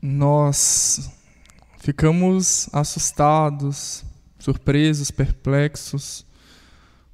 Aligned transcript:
nós 0.00 1.10
ficamos 1.78 2.68
assustados, 2.72 4.04
surpresos, 4.38 5.10
perplexos 5.10 6.24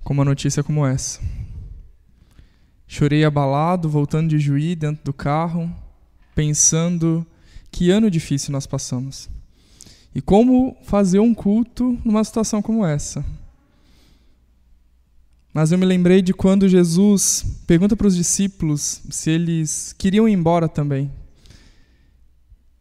com 0.03 0.13
uma 0.13 0.25
notícia 0.25 0.63
como 0.63 0.87
essa. 0.87 1.21
Chorei 2.87 3.25
abalado, 3.25 3.89
voltando 3.89 4.29
de 4.29 4.39
Juí, 4.39 4.77
dentro 4.77 5.05
do 5.05 5.13
carro, 5.13 5.75
pensando 6.35 7.27
que 7.71 7.91
ano 7.91 8.11
difícil 8.11 8.53
nós 8.53 8.67
passamos. 8.67 9.29
E 10.15 10.21
como 10.21 10.77
fazer 10.85 11.19
um 11.19 11.35
culto 11.35 11.99
numa 12.05 12.23
situação 12.23 12.63
como 12.63 12.87
essa. 12.87 13.25
Mas 15.53 15.73
eu 15.73 15.79
me 15.79 15.87
lembrei 15.87 16.21
de 16.21 16.35
quando 16.35 16.69
Jesus 16.69 17.45
pergunta 17.67 17.97
para 17.97 18.07
os 18.07 18.15
discípulos 18.15 19.01
se 19.11 19.31
eles 19.31 19.95
queriam 19.97 20.29
ir 20.29 20.33
embora 20.33 20.69
também. 20.69 21.11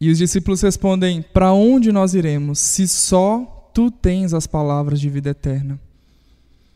E 0.04 0.10
os 0.10 0.18
discípulos 0.18 0.60
respondem: 0.60 1.22
Para 1.22 1.54
onde 1.54 1.90
nós 1.90 2.12
iremos, 2.12 2.58
se 2.58 2.86
só 2.86 3.70
tu 3.72 3.90
tens 3.90 4.34
as 4.34 4.46
palavras 4.46 5.00
de 5.00 5.08
vida 5.08 5.30
eterna? 5.30 5.80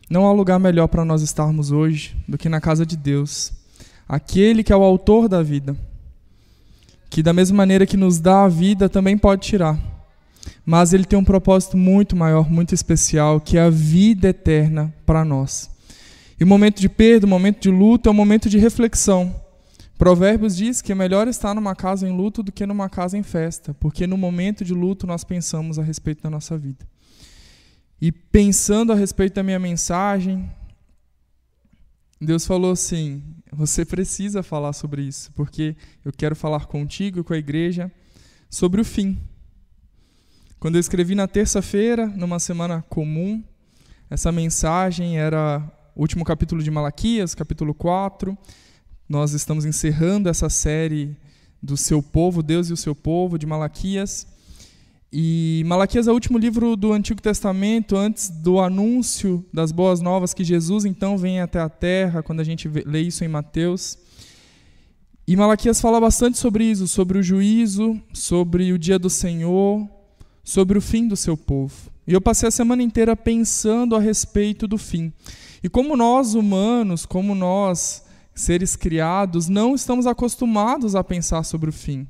Não 0.09 0.25
há 0.25 0.33
lugar 0.33 0.59
melhor 0.59 0.87
para 0.87 1.05
nós 1.05 1.21
estarmos 1.21 1.71
hoje 1.71 2.17
do 2.27 2.39
que 2.39 2.49
na 2.49 2.59
casa 2.59 2.87
de 2.87 2.97
Deus, 2.97 3.51
aquele 4.07 4.63
que 4.63 4.73
é 4.73 4.75
o 4.75 4.81
autor 4.81 5.29
da 5.29 5.43
vida, 5.43 5.77
que 7.07 7.21
da 7.21 7.31
mesma 7.31 7.57
maneira 7.57 7.85
que 7.85 7.95
nos 7.95 8.19
dá 8.19 8.45
a 8.45 8.49
vida 8.49 8.89
também 8.89 9.15
pode 9.15 9.43
tirar. 9.43 9.79
Mas 10.65 10.91
ele 10.91 11.05
tem 11.05 11.19
um 11.19 11.23
propósito 11.23 11.77
muito 11.77 12.15
maior, 12.15 12.49
muito 12.49 12.73
especial, 12.73 13.39
que 13.39 13.59
é 13.59 13.61
a 13.61 13.69
vida 13.69 14.29
eterna 14.29 14.91
para 15.05 15.23
nós. 15.23 15.69
E 16.39 16.43
o 16.43 16.47
momento 16.47 16.81
de 16.81 16.89
perda, 16.89 17.27
o 17.27 17.29
momento 17.29 17.61
de 17.61 17.69
luto 17.69 18.09
é 18.09 18.11
um 18.11 18.15
momento 18.15 18.49
de 18.49 18.57
reflexão. 18.57 19.35
Provérbios 19.99 20.55
diz 20.55 20.81
que 20.81 20.93
é 20.93 20.95
melhor 20.95 21.27
estar 21.27 21.53
numa 21.53 21.75
casa 21.75 22.07
em 22.07 22.15
luto 22.15 22.41
do 22.41 22.53
que 22.53 22.65
numa 22.65 22.87
casa 22.87 23.17
em 23.17 23.21
festa, 23.21 23.73
porque 23.73 24.07
no 24.07 24.17
momento 24.17 24.63
de 24.63 24.73
luto 24.73 25.05
nós 25.05 25.25
pensamos 25.25 25.77
a 25.77 25.83
respeito 25.83 26.23
da 26.23 26.29
nossa 26.29 26.57
vida. 26.57 26.87
E 27.99 28.09
pensando 28.09 28.93
a 28.93 28.95
respeito 28.95 29.33
da 29.33 29.43
minha 29.43 29.59
mensagem, 29.59 30.49
Deus 32.19 32.47
falou 32.47 32.71
assim: 32.71 33.21
você 33.51 33.83
precisa 33.83 34.41
falar 34.41 34.71
sobre 34.71 35.01
isso, 35.01 35.33
porque 35.33 35.75
eu 36.05 36.13
quero 36.13 36.33
falar 36.33 36.65
contigo 36.67 37.19
e 37.19 37.23
com 37.25 37.33
a 37.33 37.37
igreja 37.37 37.91
sobre 38.49 38.79
o 38.79 38.85
fim. 38.85 39.19
Quando 40.61 40.75
eu 40.75 40.79
escrevi 40.79 41.13
na 41.13 41.27
terça-feira, 41.27 42.07
numa 42.07 42.39
semana 42.39 42.81
comum, 42.87 43.43
essa 44.09 44.31
mensagem 44.31 45.19
era 45.19 45.61
o 45.93 45.99
último 45.99 46.23
capítulo 46.23 46.63
de 46.63 46.71
Malaquias, 46.71 47.35
capítulo 47.35 47.73
4. 47.73 48.37
Nós 49.09 49.33
estamos 49.33 49.65
encerrando 49.65 50.29
essa 50.29 50.49
série 50.49 51.17
do 51.59 51.75
seu 51.75 51.99
povo, 51.99 52.43
Deus 52.43 52.69
e 52.69 52.73
o 52.73 52.77
seu 52.77 52.93
povo, 52.93 53.39
de 53.39 53.45
Malaquias. 53.47 54.27
E 55.11 55.63
Malaquias 55.65 56.07
é 56.07 56.11
o 56.11 56.13
último 56.13 56.37
livro 56.37 56.75
do 56.75 56.93
Antigo 56.93 57.19
Testamento 57.19 57.97
antes 57.97 58.29
do 58.29 58.59
anúncio 58.59 59.43
das 59.51 59.71
boas 59.71 59.99
novas 59.99 60.31
que 60.31 60.43
Jesus 60.43 60.85
então 60.85 61.17
vem 61.17 61.41
até 61.41 61.59
a 61.59 61.67
terra, 61.67 62.21
quando 62.21 62.41
a 62.41 62.43
gente 62.43 62.67
lê 62.67 63.01
isso 63.01 63.23
em 63.25 63.27
Mateus. 63.27 63.97
E 65.27 65.35
Malaquias 65.35 65.81
fala 65.81 65.99
bastante 65.99 66.37
sobre 66.37 66.65
isso, 66.65 66.87
sobre 66.87 67.17
o 67.17 67.23
juízo, 67.23 67.99
sobre 68.13 68.71
o 68.71 68.77
dia 68.77 68.99
do 68.99 69.09
Senhor, 69.09 69.89
sobre 70.43 70.77
o 70.77 70.81
fim 70.81 71.07
do 71.07 71.15
seu 71.15 71.35
povo. 71.35 71.73
E 72.05 72.13
eu 72.13 72.21
passei 72.21 72.47
a 72.47 72.51
semana 72.51 72.83
inteira 72.83 73.15
pensando 73.15 73.95
a 73.95 73.99
respeito 73.99 74.67
do 74.67 74.77
fim. 74.77 75.11
E 75.63 75.67
como 75.67 75.97
nós 75.97 76.35
humanos, 76.35 77.07
como 77.07 77.33
nós 77.33 78.07
seres 78.39 78.75
criados, 78.75 79.47
não 79.47 79.75
estamos 79.75 80.07
acostumados 80.07 80.95
a 80.95 81.03
pensar 81.03 81.43
sobre 81.43 81.69
o 81.69 81.73
fim. 81.73 82.07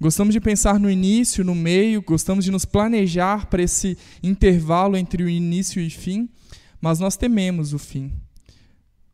Gostamos 0.00 0.34
de 0.34 0.40
pensar 0.40 0.78
no 0.78 0.90
início, 0.90 1.44
no 1.44 1.54
meio, 1.54 2.02
gostamos 2.02 2.44
de 2.44 2.50
nos 2.50 2.64
planejar 2.64 3.46
para 3.46 3.62
esse 3.62 3.96
intervalo 4.22 4.96
entre 4.96 5.22
o 5.22 5.28
início 5.28 5.80
e 5.80 5.86
o 5.86 5.90
fim, 5.90 6.28
mas 6.80 6.98
nós 6.98 7.16
tememos 7.16 7.72
o 7.72 7.78
fim. 7.78 8.12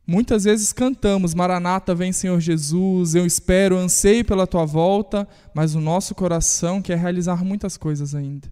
Muitas 0.06 0.44
vezes 0.44 0.72
cantamos: 0.72 1.34
Maranata, 1.34 1.94
vem 1.94 2.12
Senhor 2.12 2.40
Jesus, 2.40 3.14
eu 3.14 3.24
espero, 3.24 3.76
anseio 3.76 4.24
pela 4.24 4.46
tua 4.46 4.64
volta, 4.64 5.28
mas 5.54 5.74
o 5.74 5.80
nosso 5.80 6.14
coração 6.14 6.82
quer 6.82 6.98
realizar 6.98 7.44
muitas 7.44 7.76
coisas 7.76 8.14
ainda. 8.14 8.50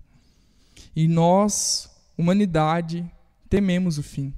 E 0.95 1.09
nós, 1.09 1.91
humanidade, 2.17 3.05
tememos 3.49 3.99
o 3.99 4.03
fim. 4.03 4.33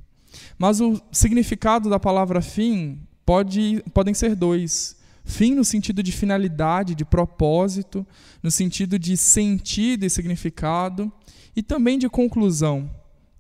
Mas 0.59 0.81
o 0.81 1.01
significado 1.13 1.91
da 1.91 1.99
palavra 1.99 2.41
fim 2.41 2.99
pode, 3.31 3.81
podem 3.95 4.13
ser 4.13 4.35
dois. 4.35 4.97
Fim 5.25 5.55
no 5.55 5.65
sentido 5.65 6.03
de 6.03 6.11
finalidade, 6.11 6.97
de 6.97 7.05
propósito, 7.05 8.05
no 8.43 8.51
sentido 8.51 8.99
de 8.99 9.17
sentido 9.17 10.05
e 10.05 10.11
significado, 10.11 11.13
e 11.55 11.63
também 11.63 11.97
de 11.97 12.09
conclusão, 12.09 12.91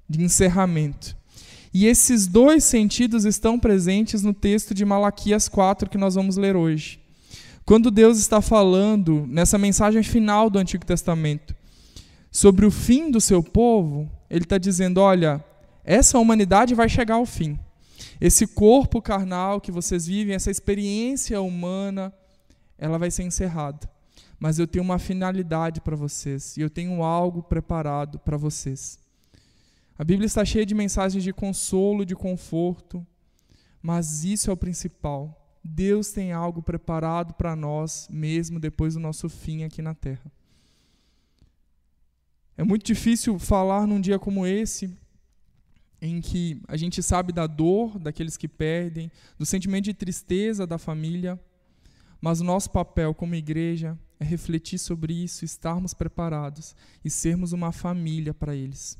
de 0.08 0.22
encerramento. 0.22 1.16
E 1.74 1.86
esses 1.86 2.28
dois 2.28 2.62
sentidos 2.62 3.24
estão 3.24 3.58
presentes 3.58 4.22
no 4.22 4.32
texto 4.32 4.72
de 4.72 4.84
Malaquias 4.84 5.48
4 5.48 5.90
que 5.90 5.98
nós 5.98 6.14
vamos 6.14 6.36
ler 6.36 6.54
hoje. 6.54 7.00
Quando 7.64 7.90
Deus 7.90 8.16
está 8.20 8.40
falando 8.40 9.26
nessa 9.26 9.58
mensagem 9.58 10.04
final 10.04 10.48
do 10.48 10.60
Antigo 10.60 10.86
Testamento 10.86 11.52
sobre 12.30 12.64
o 12.64 12.70
fim 12.70 13.10
do 13.10 13.20
seu 13.20 13.42
povo, 13.42 14.08
ele 14.30 14.44
está 14.44 14.56
dizendo: 14.56 15.00
olha, 15.00 15.44
essa 15.84 16.16
humanidade 16.16 16.76
vai 16.76 16.88
chegar 16.88 17.16
ao 17.16 17.26
fim. 17.26 17.58
Esse 18.20 18.46
corpo 18.46 19.00
carnal 19.00 19.60
que 19.60 19.72
vocês 19.72 20.06
vivem, 20.06 20.34
essa 20.34 20.50
experiência 20.50 21.40
humana, 21.40 22.12
ela 22.76 22.98
vai 22.98 23.10
ser 23.10 23.22
encerrada. 23.22 23.90
Mas 24.38 24.58
eu 24.58 24.66
tenho 24.66 24.84
uma 24.84 24.98
finalidade 24.98 25.80
para 25.80 25.96
vocês 25.96 26.56
e 26.56 26.60
eu 26.60 26.68
tenho 26.68 27.02
algo 27.02 27.42
preparado 27.42 28.18
para 28.18 28.36
vocês. 28.36 28.98
A 29.98 30.04
Bíblia 30.04 30.26
está 30.26 30.44
cheia 30.44 30.64
de 30.64 30.74
mensagens 30.74 31.22
de 31.22 31.32
consolo, 31.32 32.04
de 32.04 32.14
conforto, 32.14 33.06
mas 33.82 34.24
isso 34.24 34.50
é 34.50 34.52
o 34.52 34.56
principal. 34.56 35.36
Deus 35.62 36.10
tem 36.10 36.32
algo 36.32 36.62
preparado 36.62 37.34
para 37.34 37.54
nós, 37.54 38.08
mesmo 38.10 38.58
depois 38.58 38.94
do 38.94 39.00
nosso 39.00 39.28
fim 39.28 39.62
aqui 39.62 39.82
na 39.82 39.94
terra. 39.94 40.32
É 42.56 42.64
muito 42.64 42.84
difícil 42.84 43.38
falar 43.38 43.86
num 43.86 44.00
dia 44.00 44.18
como 44.18 44.46
esse, 44.46 44.94
em 46.00 46.20
que 46.20 46.60
a 46.66 46.76
gente 46.76 47.02
sabe 47.02 47.32
da 47.32 47.46
dor 47.46 47.98
daqueles 47.98 48.36
que 48.36 48.48
perdem, 48.48 49.10
do 49.38 49.44
sentimento 49.44 49.84
de 49.84 49.94
tristeza 49.94 50.66
da 50.66 50.78
família, 50.78 51.38
mas 52.20 52.40
o 52.40 52.44
nosso 52.44 52.70
papel 52.70 53.14
como 53.14 53.34
igreja 53.34 53.98
é 54.18 54.24
refletir 54.24 54.78
sobre 54.78 55.12
isso, 55.14 55.44
estarmos 55.44 55.94
preparados 55.94 56.76
e 57.04 57.10
sermos 57.10 57.52
uma 57.52 57.72
família 57.72 58.34
para 58.34 58.54
eles. 58.54 58.98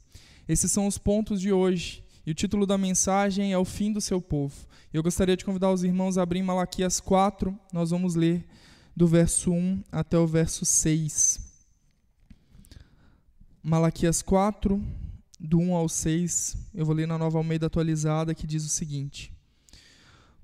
Esses 0.48 0.72
são 0.72 0.86
os 0.86 0.98
pontos 0.98 1.40
de 1.40 1.52
hoje. 1.52 2.02
E 2.26 2.30
o 2.30 2.34
título 2.34 2.66
da 2.66 2.76
mensagem 2.76 3.52
é 3.52 3.58
O 3.58 3.64
Fim 3.64 3.92
do 3.92 4.00
Seu 4.00 4.20
Povo. 4.20 4.66
Eu 4.92 5.02
gostaria 5.02 5.36
de 5.36 5.44
convidar 5.44 5.70
os 5.70 5.84
irmãos 5.84 6.18
a 6.18 6.22
abrir 6.22 6.42
Malaquias 6.42 7.00
4. 7.00 7.58
Nós 7.72 7.90
vamos 7.90 8.14
ler 8.14 8.46
do 8.94 9.06
verso 9.06 9.52
1 9.52 9.84
até 9.90 10.18
o 10.18 10.26
verso 10.26 10.64
6. 10.64 11.40
Malaquias 13.62 14.22
4, 14.22 14.82
do 15.40 15.58
1 15.58 15.74
ao 15.74 15.88
6, 15.88 16.56
eu 16.74 16.84
vou 16.84 16.94
ler 16.94 17.06
na 17.06 17.16
nova 17.16 17.38
Almeida 17.38 17.66
atualizada, 17.66 18.34
que 18.34 18.46
diz 18.46 18.64
o 18.64 18.68
seguinte: 18.68 19.32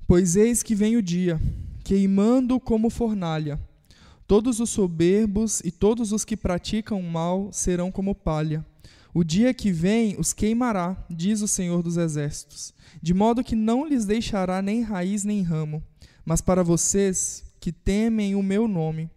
Pois 0.06 0.36
eis 0.36 0.62
que 0.62 0.74
vem 0.74 0.96
o 0.96 1.02
dia, 1.02 1.40
queimando 1.84 2.58
como 2.58 2.88
fornalha. 2.88 3.60
Todos 4.26 4.58
os 4.58 4.70
soberbos 4.70 5.60
e 5.60 5.70
todos 5.70 6.10
os 6.12 6.24
que 6.24 6.36
praticam 6.36 7.00
mal 7.02 7.52
serão 7.52 7.92
como 7.92 8.14
palha. 8.14 8.64
O 9.14 9.22
dia 9.22 9.54
que 9.54 9.70
vem 9.70 10.16
os 10.18 10.32
queimará, 10.32 10.96
diz 11.08 11.42
o 11.42 11.48
Senhor 11.48 11.82
dos 11.82 11.96
Exércitos, 11.96 12.74
de 13.00 13.14
modo 13.14 13.44
que 13.44 13.54
não 13.54 13.86
lhes 13.86 14.04
deixará 14.04 14.60
nem 14.60 14.82
raiz 14.82 15.22
nem 15.22 15.42
ramo. 15.42 15.82
Mas 16.24 16.40
para 16.40 16.64
vocês 16.64 17.44
que 17.60 17.70
temem 17.70 18.34
o 18.34 18.42
meu 18.42 18.66
nome, 18.66 19.08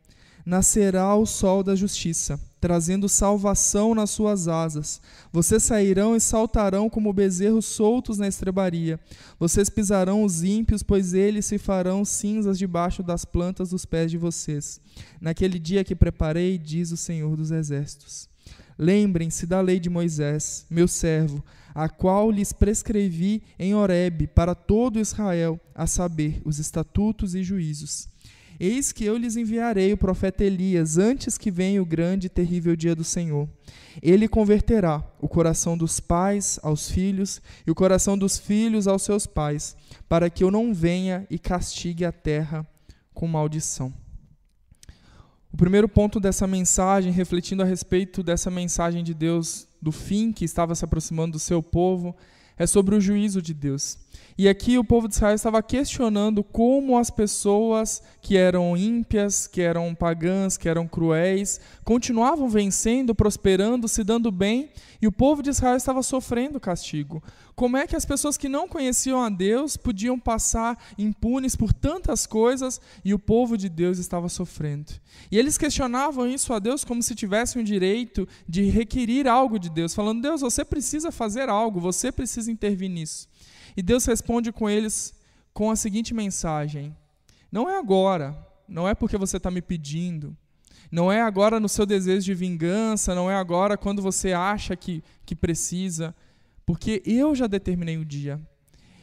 nascerá 0.45 1.15
o 1.15 1.25
sol 1.25 1.63
da 1.63 1.75
justiça 1.75 2.39
trazendo 2.59 3.07
salvação 3.07 3.95
nas 3.95 4.09
suas 4.09 4.47
asas. 4.47 5.01
Vocês 5.31 5.63
sairão 5.63 6.15
e 6.15 6.19
saltarão 6.19 6.89
como 6.89 7.13
bezerros 7.13 7.65
soltos 7.65 8.17
na 8.17 8.27
estrebaria. 8.27 8.99
Vocês 9.39 9.69
pisarão 9.69 10.23
os 10.23 10.43
ímpios, 10.43 10.83
pois 10.83 11.13
eles 11.13 11.45
se 11.45 11.57
farão 11.57 12.03
cinzas 12.03 12.57
debaixo 12.57 13.01
das 13.01 13.23
plantas 13.23 13.69
dos 13.69 13.85
pés 13.85 14.11
de 14.11 14.17
vocês. 14.17 14.81
Naquele 15.21 15.57
dia 15.57 15.83
que 15.83 15.95
preparei, 15.95 16.57
diz 16.57 16.91
o 16.91 16.97
Senhor 16.97 17.35
dos 17.37 17.51
Exércitos. 17.51 18.27
Lembrem-se 18.77 19.45
da 19.45 19.59
lei 19.61 19.79
de 19.79 19.89
Moisés, 19.89 20.65
meu 20.69 20.87
servo, 20.87 21.43
a 21.75 21.89
qual 21.89 22.31
lhes 22.31 22.53
prescrevi 22.53 23.43
em 23.57 23.75
Horebe 23.75 24.25
para 24.25 24.55
todo 24.55 24.99
Israel, 24.99 25.59
a 25.75 25.85
saber, 25.85 26.41
os 26.45 26.59
estatutos 26.59 27.35
e 27.35 27.43
juízos 27.43 28.08
Eis 28.59 28.91
que 28.91 29.05
eu 29.05 29.15
lhes 29.15 29.37
enviarei 29.37 29.93
o 29.93 29.97
profeta 29.97 30.43
Elias 30.43 30.97
antes 30.97 31.37
que 31.37 31.49
venha 31.49 31.81
o 31.81 31.85
grande 31.85 32.27
e 32.27 32.29
terrível 32.29 32.75
dia 32.75 32.93
do 32.93 33.05
Senhor. 33.05 33.47
Ele 34.01 34.27
converterá 34.27 35.01
o 35.21 35.29
coração 35.29 35.77
dos 35.77 36.01
pais 36.01 36.59
aos 36.61 36.91
filhos 36.91 37.41
e 37.65 37.71
o 37.71 37.75
coração 37.75 38.17
dos 38.17 38.37
filhos 38.37 38.85
aos 38.85 39.03
seus 39.03 39.25
pais, 39.25 39.77
para 40.09 40.29
que 40.29 40.43
eu 40.43 40.51
não 40.51 40.73
venha 40.73 41.25
e 41.29 41.39
castigue 41.39 42.03
a 42.03 42.11
terra 42.11 42.67
com 43.13 43.27
maldição. 43.27 43.93
O 45.51 45.57
primeiro 45.57 45.87
ponto 45.87 46.19
dessa 46.19 46.45
mensagem, 46.45 47.13
refletindo 47.13 47.63
a 47.63 47.65
respeito 47.65 48.21
dessa 48.21 48.51
mensagem 48.51 49.03
de 49.03 49.13
Deus 49.13 49.67
do 49.81 49.91
fim 49.91 50.33
que 50.33 50.43
estava 50.43 50.75
se 50.75 50.83
aproximando 50.83 51.33
do 51.33 51.39
seu 51.39 51.63
povo, 51.63 52.15
é 52.59 52.67
sobre 52.67 52.93
o 52.93 53.01
juízo 53.01 53.41
de 53.41 53.53
Deus. 53.53 53.97
E 54.37 54.47
aqui 54.47 54.77
o 54.77 54.83
povo 54.85 55.07
de 55.07 55.15
Israel 55.15 55.35
estava 55.35 55.61
questionando 55.61 56.43
como 56.43 56.97
as 56.97 57.09
pessoas 57.09 58.01
que 58.21 58.37
eram 58.37 58.77
ímpias, 58.77 59.47
que 59.47 59.61
eram 59.61 59.93
pagãs, 59.95 60.55
que 60.55 60.69
eram 60.69 60.87
cruéis, 60.87 61.59
continuavam 61.83 62.47
vencendo, 62.47 63.15
prosperando, 63.15 63.87
se 63.87 64.01
dando 64.03 64.31
bem, 64.31 64.69
e 65.01 65.07
o 65.07 65.11
povo 65.11 65.41
de 65.41 65.49
Israel 65.49 65.75
estava 65.75 66.01
sofrendo 66.03 66.59
castigo. 66.59 67.23
Como 67.59 67.75
é 67.75 67.85
que 67.85 67.93
as 67.97 68.05
pessoas 68.05 68.37
que 68.37 68.47
não 68.47 68.69
conheciam 68.69 69.21
a 69.21 69.27
Deus 69.27 69.75
podiam 69.75 70.17
passar 70.17 70.81
impunes 70.97 71.57
por 71.57 71.73
tantas 71.73 72.25
coisas 72.25 72.79
e 73.03 73.13
o 73.13 73.19
povo 73.19 73.57
de 73.57 73.67
Deus 73.67 73.97
estava 73.97 74.29
sofrendo? 74.29 74.93
E 75.29 75.37
eles 75.37 75.57
questionavam 75.57 76.25
isso 76.25 76.53
a 76.53 76.59
Deus 76.59 76.85
como 76.85 77.03
se 77.03 77.13
tivessem 77.13 77.61
o 77.61 77.65
direito 77.65 78.25
de 78.47 78.63
requerir 78.69 79.27
algo 79.27 79.59
de 79.59 79.69
Deus, 79.69 79.93
falando: 79.93 80.21
Deus, 80.21 80.39
você 80.39 80.63
precisa 80.63 81.11
fazer 81.11 81.49
algo, 81.49 81.81
você 81.81 82.13
precisa 82.13 82.49
intervir 82.49 82.89
nisso. 82.89 83.27
E 83.75 83.83
Deus 83.83 84.05
responde 84.05 84.53
com 84.53 84.69
eles 84.69 85.13
com 85.53 85.69
a 85.69 85.75
seguinte 85.75 86.13
mensagem: 86.13 86.95
Não 87.51 87.69
é 87.69 87.77
agora, 87.77 88.37
não 88.69 88.87
é 88.87 88.95
porque 88.95 89.17
você 89.17 89.35
está 89.35 89.51
me 89.51 89.61
pedindo, 89.61 90.33
não 90.89 91.11
é 91.11 91.19
agora 91.19 91.59
no 91.59 91.67
seu 91.67 91.85
desejo 91.85 92.23
de 92.23 92.33
vingança, 92.33 93.13
não 93.13 93.29
é 93.29 93.35
agora 93.35 93.77
quando 93.77 94.01
você 94.01 94.31
acha 94.31 94.77
que, 94.77 95.03
que 95.25 95.35
precisa, 95.35 96.15
porque 96.69 97.01
eu 97.03 97.33
já 97.33 97.47
determinei 97.47 97.97
o 97.97 98.05
dia. 98.05 98.39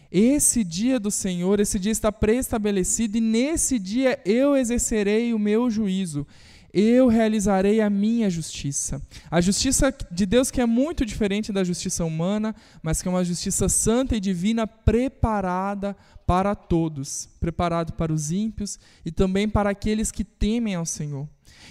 Esse 0.08 0.62
dia 0.62 1.00
do 1.00 1.10
Senhor, 1.10 1.58
esse 1.58 1.80
dia 1.80 1.90
está 1.90 2.12
preestabelecido 2.12 3.18
e 3.18 3.20
nesse 3.20 3.76
dia 3.80 4.20
eu 4.24 4.56
exercerei 4.56 5.34
o 5.34 5.38
meu 5.38 5.68
juízo 5.68 6.24
eu 6.72 7.08
realizarei 7.08 7.80
a 7.80 7.88
minha 7.88 8.28
justiça. 8.28 9.00
A 9.30 9.40
justiça 9.40 9.92
de 10.10 10.26
Deus 10.26 10.50
que 10.50 10.60
é 10.60 10.66
muito 10.66 11.06
diferente 11.06 11.50
da 11.50 11.64
justiça 11.64 12.04
humana, 12.04 12.54
mas 12.82 13.00
que 13.00 13.08
é 13.08 13.10
uma 13.10 13.24
justiça 13.24 13.66
santa 13.66 14.14
e 14.14 14.20
divina 14.20 14.66
preparada 14.66 15.96
para 16.26 16.54
todos, 16.54 17.30
preparado 17.40 17.94
para 17.94 18.12
os 18.12 18.30
ímpios 18.30 18.78
e 19.06 19.10
também 19.10 19.48
para 19.48 19.70
aqueles 19.70 20.12
que 20.12 20.22
temem 20.22 20.74
ao 20.74 20.84
Senhor. 20.84 21.26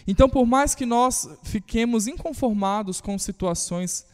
Então, 0.08 0.28
por 0.28 0.48
mais 0.48 0.74
que 0.74 0.88
nós 0.88 1.30
fiquemos 1.44 2.08
inconformados 2.08 3.00
com 3.00 3.16
situações 3.20 4.08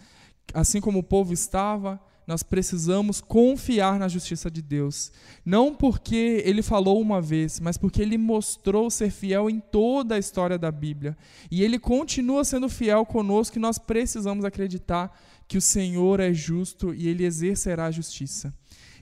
assim 0.54 0.82
como 0.82 1.00
o 1.00 1.04
povo 1.04 1.34
estava, 1.34 2.00
nós 2.28 2.44
precisamos 2.44 3.20
confiar 3.20 4.00
na 4.00 4.08
justiça 4.08 4.50
de 4.50 4.62
Deus. 4.62 5.12
Não 5.46 5.74
porque 5.74 6.42
ele 6.46 6.62
falou 6.62 7.02
uma 7.02 7.22
vez, 7.22 7.60
mas 7.60 7.78
porque 7.78 8.02
ele 8.02 8.18
mostrou 8.18 8.90
ser 8.90 9.12
fiel 9.12 9.50
em 9.50 9.60
toda 9.60 10.16
a 10.16 10.20
história 10.20 10.58
da 10.58 10.72
Bíblia. 10.72 11.18
E 11.50 11.64
ele 11.64 11.80
continua 11.80 12.46
sendo 12.46 12.70
fiel 12.70 13.06
conosco 13.06 13.58
e 13.58 13.62
nós 13.62 13.78
precisamos 13.78 14.46
acreditar 14.46 15.18
que 15.48 15.58
o 15.58 15.62
Senhor 15.62 16.20
é 16.20 16.34
justo 16.34 16.94
e 16.94 17.08
ele 17.10 17.26
exercerá 17.26 17.88
a 17.88 17.92
justiça. 17.92 18.54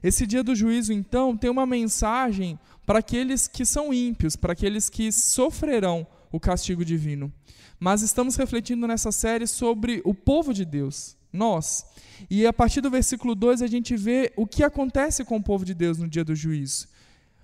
Esse 0.01 0.25
dia 0.25 0.43
do 0.43 0.55
juízo, 0.55 0.93
então, 0.93 1.35
tem 1.35 1.49
uma 1.49 1.65
mensagem 1.65 2.57
para 2.85 2.99
aqueles 2.99 3.47
que 3.47 3.65
são 3.65 3.93
ímpios, 3.93 4.35
para 4.35 4.53
aqueles 4.53 4.89
que 4.89 5.11
sofrerão 5.11 6.07
o 6.31 6.39
castigo 6.39 6.85
divino. 6.85 7.31
Mas 7.79 8.01
estamos 8.01 8.35
refletindo 8.35 8.87
nessa 8.87 9.11
série 9.11 9.45
sobre 9.45 10.01
o 10.03 10.13
povo 10.13 10.53
de 10.53 10.65
Deus, 10.65 11.15
nós. 11.31 11.85
E 12.29 12.45
a 12.45 12.53
partir 12.53 12.81
do 12.81 12.89
versículo 12.89 13.35
2 13.35 13.61
a 13.61 13.67
gente 13.67 13.95
vê 13.95 14.31
o 14.35 14.45
que 14.45 14.63
acontece 14.63 15.23
com 15.23 15.37
o 15.37 15.43
povo 15.43 15.63
de 15.63 15.73
Deus 15.73 15.97
no 15.97 16.07
dia 16.07 16.23
do 16.23 16.35
juízo. 16.35 16.87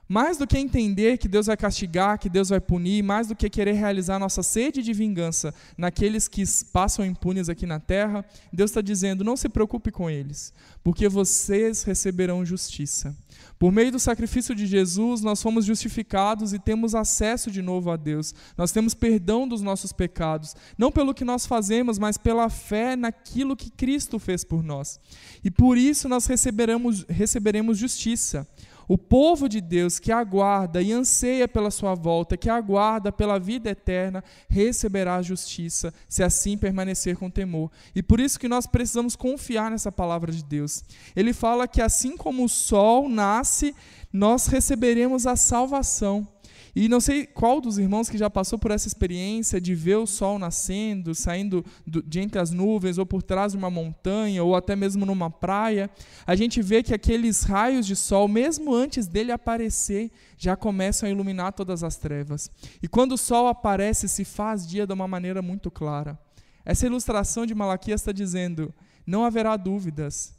Mais 0.07 0.37
do 0.37 0.45
que 0.45 0.57
entender 0.57 1.17
que 1.17 1.27
Deus 1.27 1.47
vai 1.47 1.57
castigar, 1.57 2.19
que 2.19 2.29
Deus 2.29 2.49
vai 2.49 2.59
punir, 2.59 3.03
mais 3.03 3.27
do 3.27 3.35
que 3.35 3.49
querer 3.49 3.73
realizar 3.73 4.19
nossa 4.19 4.43
sede 4.43 4.83
de 4.83 4.93
vingança 4.93 5.53
naqueles 5.75 6.27
que 6.27 6.43
passam 6.71 7.03
impunes 7.03 7.49
aqui 7.49 7.65
na 7.65 7.79
terra, 7.79 8.23
Deus 8.53 8.69
está 8.69 8.81
dizendo: 8.81 9.23
não 9.23 9.35
se 9.35 9.49
preocupe 9.49 9.91
com 9.91 10.09
eles, 10.09 10.53
porque 10.83 11.09
vocês 11.09 11.83
receberão 11.83 12.45
justiça. 12.45 13.15
Por 13.57 13.71
meio 13.71 13.91
do 13.91 13.99
sacrifício 13.99 14.53
de 14.53 14.67
Jesus, 14.67 15.21
nós 15.21 15.41
fomos 15.41 15.65
justificados 15.65 16.53
e 16.53 16.59
temos 16.59 16.93
acesso 16.93 17.49
de 17.49 17.61
novo 17.61 17.89
a 17.89 17.95
Deus. 17.95 18.33
Nós 18.57 18.71
temos 18.71 18.93
perdão 18.93 19.47
dos 19.47 19.61
nossos 19.61 19.91
pecados, 19.91 20.55
não 20.77 20.91
pelo 20.91 21.13
que 21.13 21.23
nós 21.23 21.45
fazemos, 21.45 21.97
mas 21.97 22.17
pela 22.17 22.49
fé 22.49 22.95
naquilo 22.95 23.55
que 23.55 23.71
Cristo 23.71 24.19
fez 24.19 24.43
por 24.43 24.61
nós. 24.61 24.99
E 25.43 25.49
por 25.49 25.77
isso 25.77 26.07
nós 26.09 26.25
receberemos, 26.25 27.05
receberemos 27.09 27.77
justiça. 27.77 28.47
O 28.87 28.97
povo 28.97 29.49
de 29.49 29.59
Deus 29.59 29.99
que 29.99 30.11
aguarda 30.11 30.81
e 30.81 30.91
anseia 30.91 31.47
pela 31.47 31.71
sua 31.71 31.95
volta, 31.95 32.37
que 32.37 32.49
aguarda 32.49 33.11
pela 33.11 33.39
vida 33.39 33.69
eterna, 33.69 34.23
receberá 34.47 35.15
a 35.15 35.21
justiça, 35.21 35.93
se 36.07 36.23
assim 36.23 36.57
permanecer 36.57 37.17
com 37.17 37.29
temor. 37.29 37.71
E 37.95 38.03
por 38.03 38.19
isso 38.19 38.39
que 38.39 38.47
nós 38.47 38.67
precisamos 38.67 39.15
confiar 39.15 39.71
nessa 39.71 39.91
palavra 39.91 40.31
de 40.31 40.43
Deus. 40.43 40.83
Ele 41.15 41.33
fala 41.33 41.67
que 41.67 41.81
assim 41.81 42.15
como 42.15 42.43
o 42.43 42.49
sol 42.49 43.09
nasce, 43.09 43.75
nós 44.13 44.47
receberemos 44.47 45.25
a 45.27 45.35
salvação. 45.35 46.34
E 46.75 46.89
não 46.89 46.99
sei 46.99 47.25
qual 47.25 47.61
dos 47.61 47.77
irmãos 47.77 48.09
que 48.09 48.17
já 48.17 48.29
passou 48.29 48.59
por 48.59 48.69
essa 48.69 48.85
experiência 48.85 49.61
de 49.61 49.73
ver 49.73 49.95
o 49.95 50.05
sol 50.05 50.37
nascendo, 50.37 51.15
saindo 51.15 51.63
do, 51.87 52.03
de 52.03 52.19
entre 52.19 52.37
as 52.37 52.51
nuvens, 52.51 52.97
ou 52.97 53.05
por 53.05 53.23
trás 53.23 53.53
de 53.53 53.57
uma 53.57 53.69
montanha, 53.69 54.43
ou 54.43 54.57
até 54.57 54.75
mesmo 54.75 55.05
numa 55.05 55.29
praia, 55.29 55.89
a 56.27 56.35
gente 56.35 56.61
vê 56.61 56.83
que 56.83 56.93
aqueles 56.93 57.43
raios 57.43 57.87
de 57.87 57.95
sol, 57.95 58.27
mesmo 58.27 58.73
antes 58.73 59.07
dele 59.07 59.31
aparecer, 59.31 60.11
já 60.37 60.57
começam 60.57 61.07
a 61.07 61.11
iluminar 61.11 61.53
todas 61.53 61.81
as 61.81 61.95
trevas. 61.95 62.51
E 62.83 62.89
quando 62.89 63.13
o 63.13 63.17
sol 63.17 63.47
aparece, 63.47 64.09
se 64.09 64.25
faz 64.25 64.67
dia 64.67 64.85
de 64.85 64.91
uma 64.91 65.07
maneira 65.07 65.41
muito 65.41 65.71
clara. 65.71 66.19
Essa 66.65 66.87
ilustração 66.87 67.45
de 67.45 67.55
Malaquias 67.55 68.01
está 68.01 68.11
dizendo: 68.11 68.73
não 69.07 69.23
haverá 69.23 69.55
dúvidas, 69.55 70.35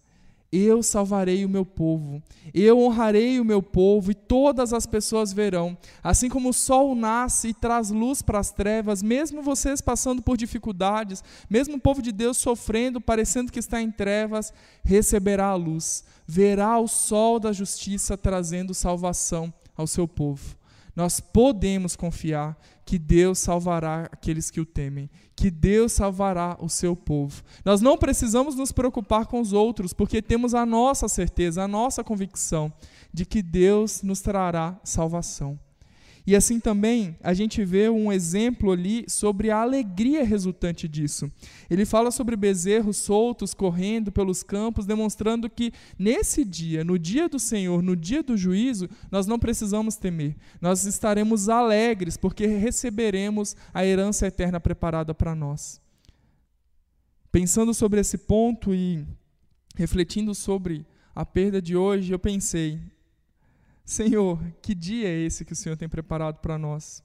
eu 0.53 0.83
salvarei 0.83 1.45
o 1.45 1.49
meu 1.49 1.65
povo, 1.65 2.23
eu 2.55 2.79
honrarei 2.81 3.41
o 3.41 3.45
meu 3.45 3.63
povo, 3.63 4.11
e 4.11 4.15
todas 4.15 4.73
as 4.73 4.87
pessoas 4.87 5.33
verão. 5.33 5.77
Assim 6.03 6.29
como 6.29 6.51
o 6.51 6.55
sol 6.55 6.95
nasce 6.95 7.49
e 7.49 7.55
traz 7.55 7.91
luz 7.91 8.23
para 8.23 8.39
as 8.39 8.51
trevas, 8.51 9.03
mesmo 9.03 9.43
vocês 9.43 9.81
passando 9.81 10.23
por 10.23 10.37
dificuldades, 10.37 11.23
mesmo 11.51 11.77
o 11.77 11.81
povo 11.81 12.01
de 12.01 12.13
Deus 12.13 12.37
sofrendo, 12.37 13.01
parecendo 13.01 13.53
que 13.53 13.59
está 13.59 13.81
em 13.81 13.91
trevas, 13.91 14.53
receberá 14.85 15.47
a 15.47 15.55
luz, 15.55 16.05
verá 16.27 16.79
o 16.79 16.87
sol 16.87 17.41
da 17.41 17.53
justiça 17.53 18.17
trazendo 18.17 18.75
salvação 18.75 19.53
ao 19.77 19.87
seu 19.87 20.07
povo. 20.07 20.57
Nós 20.97 21.21
podemos 21.21 21.95
confiar 21.95 22.59
que 22.85 22.99
Deus 22.99 23.39
salvará 23.39 24.09
aqueles 24.11 24.51
que 24.51 24.61
o 24.61 24.65
temem, 24.65 25.11
que 25.37 25.51
Deus 25.51 25.93
salvará 25.93 26.57
o 26.59 26.71
seu 26.71 26.97
povo. 26.97 27.43
Nós 27.63 27.83
não 27.83 27.99
precisamos 27.99 28.57
nos 28.57 28.73
preocupar 28.73 29.27
com 29.27 29.41
os 29.41 29.53
outros, 29.53 29.93
porque 29.93 30.23
temos 30.23 30.55
a 30.55 30.65
nossa 30.65 31.07
certeza, 31.07 31.63
a 31.63 31.69
nossa 31.69 32.03
convicção 32.03 32.73
de 33.13 33.27
que 33.27 33.43
Deus 33.43 34.03
nos 34.03 34.23
trará 34.23 34.81
salvação. 34.83 35.59
E 36.27 36.35
assim 36.35 36.59
também 36.59 37.17
a 37.23 37.33
gente 37.33 37.65
vê 37.65 37.89
um 37.89 38.13
exemplo 38.13 38.73
ali 38.73 39.05
sobre 39.09 39.49
a 39.49 39.61
alegria 39.61 40.25
resultante 40.25 40.89
disso. 40.89 41.31
Ele 41.71 41.87
fala 41.87 42.11
sobre 42.11 42.35
bezerros 42.35 42.97
soltos 42.97 43.55
correndo 43.55 44.11
pelos 44.11 44.43
campos, 44.43 44.87
demonstrando 44.87 45.49
que 45.49 45.73
nesse 45.97 46.45
dia, 46.45 46.83
no 46.83 46.99
dia 46.99 47.29
do 47.29 47.39
Senhor, 47.39 47.81
no 47.81 47.95
dia 47.95 48.25
do 48.25 48.37
juízo, 48.37 48.89
nós 49.09 49.29
não 49.29 49.39
precisamos 49.39 49.95
temer. 49.95 50.35
Nós 50.61 50.85
estaremos 50.85 51.49
alegres 51.49 52.17
porque 52.17 52.47
receberemos 52.47 53.55
a 53.73 53.87
herança 53.87 54.27
eterna 54.27 54.59
preparada 54.59 55.15
para 55.15 55.33
nós. 55.33 55.81
Pensando 57.31 57.73
sobre 57.73 58.01
esse 58.01 58.19
ponto 58.19 58.75
e 58.75 59.07
refletindo 59.77 60.35
sobre 60.35 60.85
a 61.15 61.25
perda 61.25 61.63
de 61.63 61.77
hoje, 61.77 62.13
eu 62.13 62.19
pensei, 62.19 62.81
Senhor, 63.87 64.43
que 64.61 64.75
dia 64.75 65.09
é 65.09 65.17
esse 65.21 65.45
que 65.45 65.53
o 65.53 65.57
Senhor 65.57 65.77
tem 65.77 65.89
preparado 65.89 66.39
para 66.41 66.59
nós? 66.59 67.05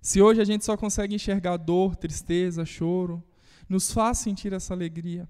Se 0.00 0.22
hoje 0.22 0.40
a 0.40 0.44
gente 0.44 0.64
só 0.64 0.76
consegue 0.76 1.16
enxergar 1.16 1.56
dor, 1.56 1.96
tristeza, 1.96 2.64
choro, 2.64 3.20
nos 3.68 3.90
faz 3.90 4.18
sentir 4.18 4.52
essa 4.52 4.72
alegria, 4.72 5.28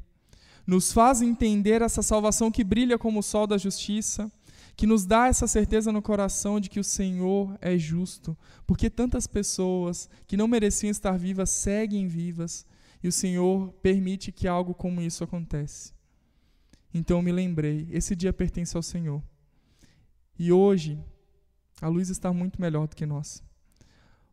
nos 0.66 0.92
faz 0.92 1.22
entender 1.22 1.80
essa 1.80 2.02
salvação 2.02 2.50
que 2.50 2.62
brilha 2.62 2.98
como 2.98 3.20
o 3.20 3.22
sol 3.22 3.46
da 3.46 3.56
justiça, 3.56 4.30
que 4.76 4.86
nos 4.86 5.06
dá 5.06 5.28
essa 5.28 5.46
certeza 5.46 5.90
no 5.90 6.02
coração 6.02 6.60
de 6.60 6.68
que 6.68 6.78
o 6.78 6.84
Senhor 6.84 7.56
é 7.62 7.78
justo, 7.78 8.36
porque 8.66 8.90
tantas 8.90 9.26
pessoas 9.26 10.10
que 10.26 10.36
não 10.36 10.46
mereciam 10.46 10.90
estar 10.90 11.18
vivas 11.18 11.48
seguem 11.48 12.06
vivas 12.06 12.66
e 13.02 13.08
o 13.08 13.12
Senhor 13.12 13.72
permite 13.80 14.30
que 14.30 14.46
algo 14.46 14.74
como 14.74 15.00
isso 15.00 15.24
aconteça. 15.24 15.94
Então 16.92 17.22
me 17.22 17.32
lembrei, 17.32 17.88
esse 17.90 18.14
dia 18.14 18.32
pertence 18.32 18.76
ao 18.76 18.82
Senhor. 18.82 19.22
E 20.38 20.52
hoje, 20.52 20.98
a 21.80 21.88
luz 21.88 22.08
está 22.08 22.32
muito 22.32 22.60
melhor 22.60 22.86
do 22.86 22.96
que 22.96 23.06
nós. 23.06 23.42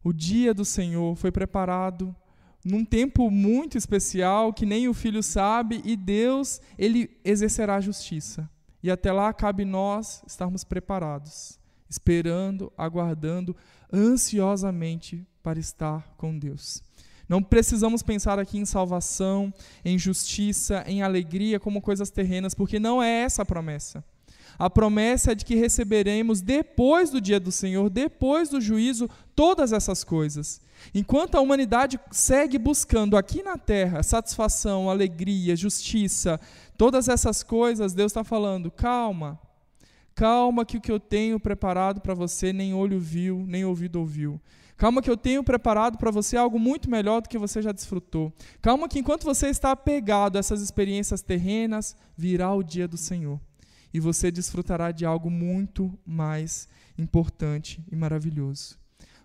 O 0.04 0.14
dia 0.14 0.54
do 0.54 0.64
Senhor 0.64 1.16
foi 1.16 1.32
preparado 1.32 2.16
num 2.64 2.84
tempo 2.84 3.32
muito 3.32 3.78
especial 3.78 4.54
que 4.54 4.66
nem 4.66 4.88
o 4.88 4.94
filho 4.94 5.24
sabe 5.24 5.82
e 5.86 5.96
Deus, 5.96 6.60
ele 6.78 7.10
exercerá 7.24 7.76
a 7.76 7.82
justiça. 7.82 8.50
E 8.84 8.92
até 8.92 9.12
lá 9.12 9.34
cabe 9.34 9.66
nós 9.66 10.22
estarmos 10.28 10.64
preparados, 10.64 11.60
esperando, 11.90 12.72
aguardando 12.78 13.56
ansiosamente 13.92 15.26
para 15.42 15.60
estar 15.60 16.14
com 16.16 16.38
Deus. 16.38 16.84
Não 17.28 17.44
precisamos 17.44 18.02
pensar 18.02 18.40
aqui 18.40 18.58
em 18.58 18.66
salvação, 18.66 19.54
em 19.86 19.98
justiça, 19.98 20.84
em 20.88 21.02
alegria 21.02 21.60
como 21.60 21.82
coisas 21.82 22.10
terrenas, 22.10 22.56
porque 22.56 22.80
não 22.80 23.04
é 23.04 23.22
essa 23.22 23.44
a 23.44 23.46
promessa. 23.46 24.04
A 24.60 24.70
promessa 24.70 25.32
é 25.32 25.36
de 25.36 25.46
que 25.46 25.56
receberemos 25.56 26.42
depois 26.42 27.10
do 27.10 27.22
dia 27.22 27.40
do 27.40 27.50
Senhor, 27.50 27.90
depois 27.90 28.50
do 28.50 28.60
juízo, 28.60 29.10
todas 29.34 29.72
essas 29.72 30.04
coisas. 30.04 30.60
Enquanto 30.94 31.36
a 31.36 31.40
humanidade 31.40 31.98
segue 32.12 32.58
buscando 32.58 33.16
aqui 33.16 33.42
na 33.42 33.58
terra 33.58 34.04
satisfação, 34.04 34.90
alegria, 34.90 35.56
justiça, 35.56 36.38
todas 36.78 37.08
essas 37.08 37.42
coisas, 37.42 37.94
Deus 37.94 38.12
está 38.12 38.22
falando: 38.22 38.70
calma, 38.70 39.40
calma, 40.14 40.66
que 40.66 40.76
o 40.76 40.82
que 40.82 40.92
eu 40.92 41.00
tenho 41.00 41.40
preparado 41.40 42.02
para 42.02 42.14
você 42.14 42.52
nem 42.52 42.74
olho 42.74 43.00
viu, 43.00 43.46
nem 43.48 43.64
ouvido 43.64 43.98
ouviu. 43.98 44.42
Calma, 44.76 45.02
que 45.02 45.10
eu 45.10 45.18
tenho 45.18 45.44
preparado 45.44 45.98
para 45.98 46.12
você 46.12 46.36
algo 46.36 46.60
muito 46.60 46.90
melhor 46.90 47.22
do 47.22 47.30
que 47.30 47.38
você 47.38 47.62
já 47.62 47.72
desfrutou. 47.72 48.34
Calma, 48.62 48.90
que 48.90 49.00
enquanto 49.00 49.24
você 49.24 49.48
está 49.48 49.72
apegado 49.72 50.36
a 50.36 50.40
essas 50.40 50.62
experiências 50.62 51.22
terrenas, 51.22 51.96
virá 52.18 52.54
o 52.54 52.64
dia 52.64 52.88
do 52.88 52.98
Senhor 52.98 53.40
e 53.94 54.00
você 54.00 54.32
desfrutará 54.32 54.92
de 54.92 55.06
algo 55.06 55.30
muito 55.30 55.98
mais 56.06 56.68
importante 56.98 57.84
e 57.92 57.96
maravilhoso. 57.96 58.78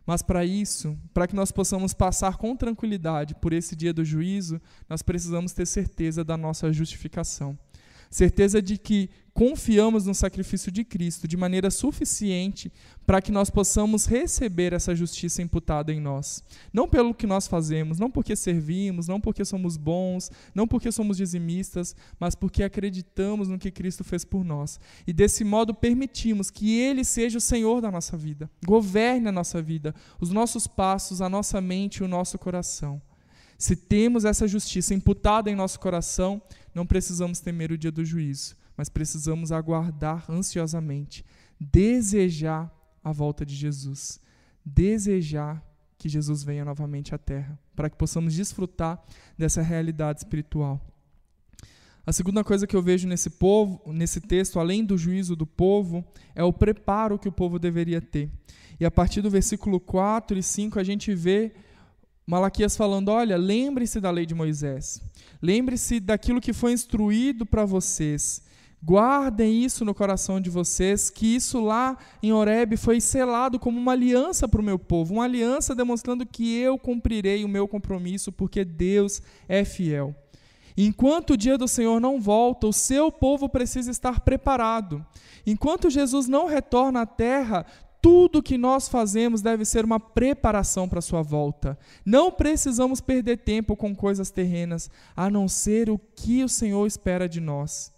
Mas 0.06 0.23
para 0.23 0.44
isso, 0.44 0.99
para 1.14 1.26
que 1.26 1.35
nós 1.35 1.50
possamos 1.50 1.94
passar 1.94 2.37
com 2.37 2.54
tranquilidade 2.54 3.35
por 3.35 3.52
esse 3.52 3.75
dia 3.75 3.92
do 3.92 4.04
juízo, 4.04 4.61
nós 4.88 5.02
precisamos 5.02 5.52
ter 5.52 5.66
certeza 5.66 6.23
da 6.23 6.37
nossa 6.37 6.73
justificação. 6.73 7.59
Certeza 8.14 8.62
de 8.62 8.78
que 8.78 9.11
confiamos 9.33 10.06
no 10.06 10.14
sacrifício 10.14 10.71
de 10.71 10.85
Cristo 10.85 11.26
de 11.26 11.37
maneira 11.37 11.68
suficiente 11.68 12.73
para 13.04 13.21
que 13.21 13.33
nós 13.33 13.50
possamos 13.50 14.06
receber 14.06 14.73
essa 14.73 14.94
justiça 14.94 15.42
imputada 15.42 15.92
em 15.92 15.99
nós. 16.00 16.40
Não 16.73 16.88
pelo 16.88 17.12
que 17.12 17.26
nós 17.26 17.49
fazemos, 17.49 17.99
não 17.99 18.09
porque 18.09 18.37
servimos, 18.37 19.09
não 19.09 19.21
porque 19.21 19.44
somos 19.44 19.76
bons, 19.76 20.30
não 20.54 20.64
porque 20.64 20.92
somos 20.92 21.16
dizimistas, 21.16 21.97
mas 22.16 22.37
porque 22.37 22.62
acreditamos 22.62 23.49
no 23.49 23.59
que 23.59 23.73
Cristo 23.73 24.04
fez 24.04 24.25
por 24.25 24.44
nós. 24.44 24.78
E 25.04 25.12
desse 25.12 25.42
modo 25.42 25.75
permitimos 25.75 26.52
que 26.52 26.78
Ele 26.78 27.02
seja 27.02 27.38
o 27.38 27.40
Senhor 27.40 27.80
da 27.80 27.90
nossa 27.90 28.16
vida, 28.16 28.49
governe 28.64 29.26
a 29.26 29.33
nossa 29.33 29.61
vida, 29.61 29.92
os 30.21 30.30
nossos 30.30 30.68
passos, 30.68 31.21
a 31.21 31.28
nossa 31.28 31.61
mente 31.61 31.97
e 31.97 32.04
o 32.04 32.09
nosso 32.09 32.38
coração. 32.38 33.02
Se 33.59 33.76
temos 33.76 34.25
essa 34.25 34.47
justiça 34.47 34.94
imputada 34.94 35.50
em 35.50 35.54
nosso 35.54 35.78
coração, 35.80 36.42
não 36.74 36.84
precisamos 36.84 37.40
temer 37.40 37.70
o 37.70 37.78
dia 37.78 37.92
do 37.92 38.04
juízo, 38.04 38.56
mas 38.76 38.88
precisamos 38.88 39.52
aguardar 39.52 40.24
ansiosamente, 40.28 41.24
desejar 41.60 42.72
a 43.02 43.12
volta 43.12 43.46
de 43.46 43.54
Jesus, 43.54 44.20
desejar 44.64 45.62
que 45.96 46.08
Jesus 46.08 46.42
venha 46.42 46.64
novamente 46.64 47.14
à 47.14 47.18
terra, 47.18 47.58
para 47.76 47.88
que 47.88 47.96
possamos 47.96 48.34
desfrutar 48.34 49.02
dessa 49.38 49.62
realidade 49.62 50.20
espiritual. 50.20 50.80
A 52.06 52.12
segunda 52.12 52.44
coisa 52.44 52.66
que 52.66 52.76
eu 52.76 52.82
vejo 52.82 53.08
nesse 53.08 53.30
povo, 53.30 53.80
nesse 53.86 54.20
texto, 54.20 54.60
além 54.60 54.84
do 54.84 54.98
juízo 54.98 55.34
do 55.34 55.46
povo, 55.46 56.04
é 56.34 56.44
o 56.44 56.52
preparo 56.52 57.18
que 57.18 57.28
o 57.28 57.32
povo 57.32 57.58
deveria 57.58 58.00
ter. 58.00 58.30
E 58.78 58.84
a 58.84 58.90
partir 58.90 59.22
do 59.22 59.30
versículo 59.30 59.80
4 59.80 60.36
e 60.36 60.42
5 60.42 60.78
a 60.78 60.84
gente 60.84 61.14
vê 61.14 61.54
Malaquias 62.26 62.76
falando: 62.76 63.08
olha, 63.08 63.36
lembre-se 63.36 64.00
da 64.00 64.10
lei 64.10 64.26
de 64.26 64.34
Moisés, 64.34 65.02
lembre-se 65.42 66.00
daquilo 66.00 66.40
que 66.40 66.52
foi 66.52 66.72
instruído 66.72 67.44
para 67.44 67.64
vocês. 67.64 68.42
Guardem 68.82 69.64
isso 69.64 69.82
no 69.82 69.94
coração 69.94 70.38
de 70.38 70.50
vocês, 70.50 71.08
que 71.08 71.34
isso 71.34 71.58
lá 71.58 71.96
em 72.22 72.34
Horeb 72.34 72.76
foi 72.76 73.00
selado 73.00 73.58
como 73.58 73.78
uma 73.78 73.92
aliança 73.92 74.46
para 74.46 74.60
o 74.60 74.64
meu 74.64 74.78
povo, 74.78 75.14
uma 75.14 75.24
aliança 75.24 75.74
demonstrando 75.74 76.26
que 76.26 76.54
eu 76.58 76.78
cumprirei 76.78 77.46
o 77.46 77.48
meu 77.48 77.66
compromisso, 77.66 78.30
porque 78.30 78.62
Deus 78.62 79.22
é 79.48 79.64
fiel. 79.64 80.14
Enquanto 80.76 81.30
o 81.30 81.36
dia 81.36 81.56
do 81.56 81.68
Senhor 81.68 82.00
não 82.00 82.20
volta, 82.20 82.66
o 82.66 82.72
seu 82.72 83.10
povo 83.10 83.48
precisa 83.48 83.90
estar 83.90 84.20
preparado. 84.20 85.06
Enquanto 85.46 85.88
Jesus 85.88 86.26
não 86.26 86.46
retorna 86.46 87.02
à 87.02 87.06
terra, 87.06 87.64
tudo 88.04 88.42
que 88.42 88.58
nós 88.58 88.87
fazemos 88.87 89.40
deve 89.40 89.64
ser 89.64 89.82
uma 89.82 89.99
preparação 89.99 90.87
para 90.87 90.99
a 90.99 91.02
sua 91.02 91.23
volta. 91.23 91.78
Não 92.04 92.30
precisamos 92.30 93.00
perder 93.00 93.38
tempo 93.38 93.75
com 93.75 93.96
coisas 93.96 94.30
terrenas, 94.30 94.90
a 95.16 95.30
não 95.30 95.49
ser 95.49 95.88
o 95.88 95.99
que 95.99 96.44
o 96.44 96.49
Senhor 96.49 96.87
espera 96.87 97.26
de 97.26 97.40
nós. 97.40 97.90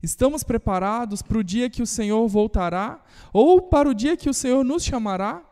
Estamos 0.00 0.44
preparados 0.44 1.20
para 1.20 1.36
o 1.36 1.42
dia 1.42 1.68
que 1.68 1.82
o 1.82 1.86
Senhor 1.86 2.28
voltará 2.28 3.02
ou 3.32 3.60
para 3.60 3.88
o 3.88 3.94
dia 3.94 4.16
que 4.16 4.30
o 4.30 4.34
Senhor 4.34 4.62
nos 4.62 4.84
chamará? 4.84 5.42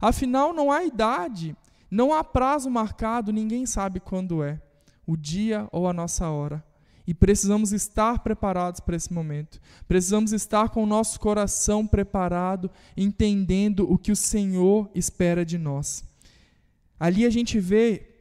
Afinal, 0.00 0.52
não 0.52 0.72
há 0.72 0.82
idade, 0.82 1.56
não 1.88 2.12
há 2.12 2.24
prazo 2.24 2.68
marcado, 2.68 3.32
ninguém 3.32 3.66
sabe 3.66 4.00
quando 4.00 4.42
é 4.42 4.60
o 5.06 5.16
dia 5.16 5.68
ou 5.70 5.86
a 5.86 5.92
nossa 5.92 6.28
hora. 6.28 6.60
E 7.06 7.12
precisamos 7.12 7.72
estar 7.72 8.20
preparados 8.20 8.80
para 8.80 8.96
esse 8.96 9.12
momento. 9.12 9.60
Precisamos 9.86 10.32
estar 10.32 10.70
com 10.70 10.82
o 10.82 10.86
nosso 10.86 11.20
coração 11.20 11.86
preparado, 11.86 12.70
entendendo 12.96 13.90
o 13.90 13.98
que 13.98 14.10
o 14.10 14.16
Senhor 14.16 14.90
espera 14.94 15.44
de 15.44 15.58
nós. 15.58 16.02
Ali 16.98 17.26
a 17.26 17.30
gente 17.30 17.60
vê 17.60 18.13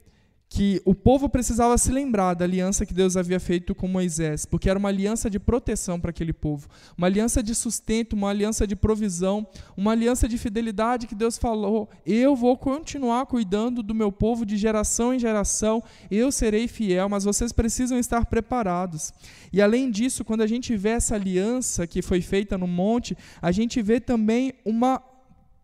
que 0.53 0.79
o 0.85 0.93
povo 0.93 1.27
precisava 1.27 1.75
se 1.79 1.91
lembrar 1.91 2.35
da 2.35 2.45
aliança 2.45 2.85
que 2.85 2.93
Deus 2.93 3.17
havia 3.17 3.39
feito 3.39 3.73
com 3.73 3.87
Moisés, 3.87 4.45
porque 4.45 4.69
era 4.69 4.77
uma 4.77 4.89
aliança 4.89 5.27
de 5.27 5.39
proteção 5.39 5.99
para 5.99 6.11
aquele 6.11 6.31
povo, 6.31 6.69
uma 6.95 7.07
aliança 7.07 7.41
de 7.41 7.55
sustento, 7.55 8.13
uma 8.13 8.29
aliança 8.29 8.67
de 8.67 8.75
provisão, 8.75 9.47
uma 9.75 9.93
aliança 9.93 10.27
de 10.27 10.37
fidelidade 10.37 11.07
que 11.07 11.15
Deus 11.15 11.39
falou: 11.39 11.89
eu 12.05 12.35
vou 12.35 12.55
continuar 12.55 13.25
cuidando 13.25 13.81
do 13.81 13.95
meu 13.95 14.11
povo 14.11 14.45
de 14.45 14.55
geração 14.55 15.11
em 15.11 15.17
geração, 15.17 15.81
eu 16.11 16.31
serei 16.31 16.67
fiel, 16.67 17.09
mas 17.09 17.23
vocês 17.23 17.51
precisam 17.51 17.97
estar 17.97 18.23
preparados. 18.27 19.11
E 19.51 19.59
além 19.59 19.89
disso, 19.89 20.23
quando 20.23 20.41
a 20.41 20.47
gente 20.47 20.77
vê 20.77 20.89
essa 20.89 21.15
aliança 21.15 21.87
que 21.87 22.03
foi 22.03 22.21
feita 22.21 22.59
no 22.59 22.67
monte, 22.67 23.17
a 23.41 23.51
gente 23.51 23.81
vê 23.81 23.99
também 23.99 24.53
uma 24.63 25.01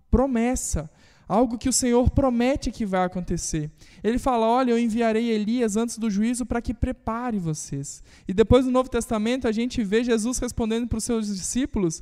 promessa 0.09 0.89
algo 1.29 1.59
que 1.59 1.69
o 1.69 1.73
Senhor 1.73 2.09
promete 2.09 2.71
que 2.71 2.87
vai 2.87 3.05
acontecer. 3.05 3.69
Ele 4.03 4.17
fala: 4.17 4.47
Olha, 4.47 4.71
eu 4.71 4.79
enviarei 4.79 5.29
Elias 5.29 5.77
antes 5.77 5.99
do 5.99 6.09
juízo 6.09 6.43
para 6.45 6.61
que 6.61 6.73
prepare 6.73 7.37
vocês. 7.37 8.03
E 8.27 8.33
depois 8.33 8.65
no 8.65 8.71
Novo 8.71 8.89
Testamento 8.89 9.47
a 9.47 9.51
gente 9.51 9.83
vê 9.83 10.03
Jesus 10.03 10.39
respondendo 10.39 10.87
para 10.87 10.97
os 10.97 11.03
seus 11.03 11.27
discípulos: 11.27 12.01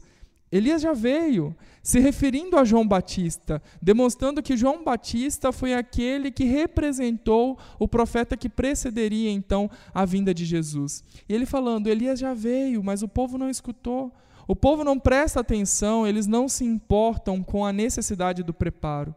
Elias 0.49 0.81
já 0.81 0.93
veio, 0.93 1.53
se 1.83 1.99
referindo 1.99 2.55
a 2.55 2.63
João 2.63 2.87
Batista, 2.87 3.61
demonstrando 3.81 4.41
que 4.41 4.55
João 4.55 4.81
Batista 4.81 5.51
foi 5.51 5.73
aquele 5.73 6.31
que 6.31 6.45
representou 6.45 7.59
o 7.77 7.87
profeta 7.87 8.37
que 8.37 8.47
precederia 8.47 9.29
então 9.29 9.69
a 9.93 10.05
vinda 10.05 10.33
de 10.33 10.45
Jesus. 10.45 11.03
E 11.27 11.33
ele 11.33 11.45
falando: 11.45 11.87
Elias 11.87 12.17
já 12.17 12.33
veio, 12.33 12.81
mas 12.81 13.03
o 13.03 13.09
povo 13.09 13.37
não 13.37 13.49
escutou. 13.49 14.13
O 14.47 14.55
povo 14.55 14.83
não 14.83 14.97
presta 14.97 15.41
atenção, 15.41 16.07
eles 16.07 16.25
não 16.25 16.47
se 16.47 16.63
importam 16.63 17.43
com 17.43 17.65
a 17.65 17.73
necessidade 17.73 18.43
do 18.43 18.53
preparo. 18.53 19.13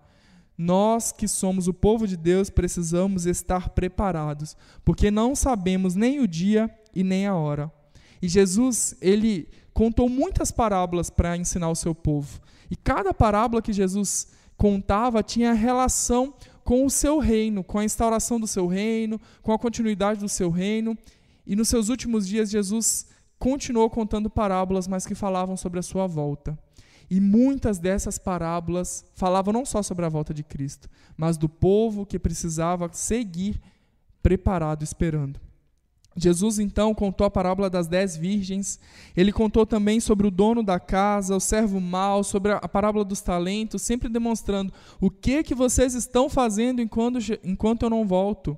Nós 0.59 1.13
que 1.13 1.29
somos 1.29 1.69
o 1.69 1.73
povo 1.73 2.07
de 2.07 2.17
Deus 2.17 2.51
precisamos 2.51 3.25
estar 3.25 3.71
preparados, 3.71 4.57
porque 4.85 5.11
não 5.11 5.35
sabemos 5.35 5.95
nem 5.95 6.21
o 6.21 6.29
dia 6.29 6.69
e 6.95 7.03
nem 7.05 7.27
a 7.27 7.35
hora. 7.35 7.73
E 8.21 8.29
Jesus, 8.29 8.95
ele 9.01 9.49
contou 9.73 10.09
muitas 10.09 10.51
parábolas 10.51 11.09
para 11.09 11.37
ensinar 11.37 11.71
o 11.71 11.77
seu 11.77 11.95
povo. 11.95 12.41
E 12.71 12.77
cada 12.77 13.15
parábola 13.15 13.63
que 13.63 13.73
Jesus 13.73 14.29
contava 14.57 15.23
tinha 15.23 15.55
relação 15.55 16.35
com 16.65 16.85
o 16.85 16.91
seu 16.91 17.19
reino, 17.19 17.65
com 17.65 17.79
a 17.79 17.85
instauração 17.85 18.39
do 18.39 18.47
seu 18.47 18.67
reino, 18.67 19.19
com 19.43 19.53
a 19.53 19.59
continuidade 19.59 20.21
do 20.21 20.29
seu 20.29 20.51
reino. 20.51 20.99
E 21.47 21.57
nos 21.57 21.69
seus 21.69 21.89
últimos 21.89 22.29
dias, 22.29 22.51
Jesus 22.51 23.07
continuou 23.41 23.89
contando 23.89 24.29
parábolas, 24.29 24.87
mas 24.87 25.07
que 25.07 25.15
falavam 25.15 25.57
sobre 25.57 25.81
a 25.81 25.83
sua 25.83 26.07
volta. 26.07 26.57
E 27.11 27.21
muitas 27.21 27.79
dessas 27.79 28.19
parábolas 28.19 29.05
falavam 29.15 29.53
não 29.53 29.65
só 29.65 29.83
sobre 29.83 30.05
a 30.05 30.11
volta 30.11 30.33
de 30.33 30.45
Cristo, 30.45 30.89
mas 31.17 31.39
do 31.39 31.49
povo 31.49 32.07
que 32.07 32.19
precisava 32.19 32.89
seguir 32.93 33.59
preparado, 34.23 34.85
esperando. 34.85 35.41
Jesus 36.17 36.59
então 36.59 36.95
contou 36.95 37.27
a 37.27 37.31
parábola 37.31 37.71
das 37.71 37.87
dez 37.87 38.15
virgens, 38.15 38.79
ele 39.17 39.33
contou 39.33 39.65
também 39.65 40.01
sobre 40.01 40.27
o 40.27 40.31
dono 40.31 40.63
da 40.63 40.79
casa, 40.79 41.35
o 41.35 41.41
servo 41.41 41.81
mau, 41.81 42.23
sobre 42.23 42.53
a 42.53 42.69
parábola 42.69 43.05
dos 43.05 43.23
talentos, 43.23 43.81
sempre 43.81 44.09
demonstrando 44.09 44.73
o 45.01 45.11
que 45.11 45.43
que 45.43 45.55
vocês 45.55 45.95
estão 45.95 46.29
fazendo 46.29 46.83
enquanto, 46.83 47.19
enquanto 47.43 47.85
eu 47.85 47.91
não 47.91 48.07
volto. 48.07 48.57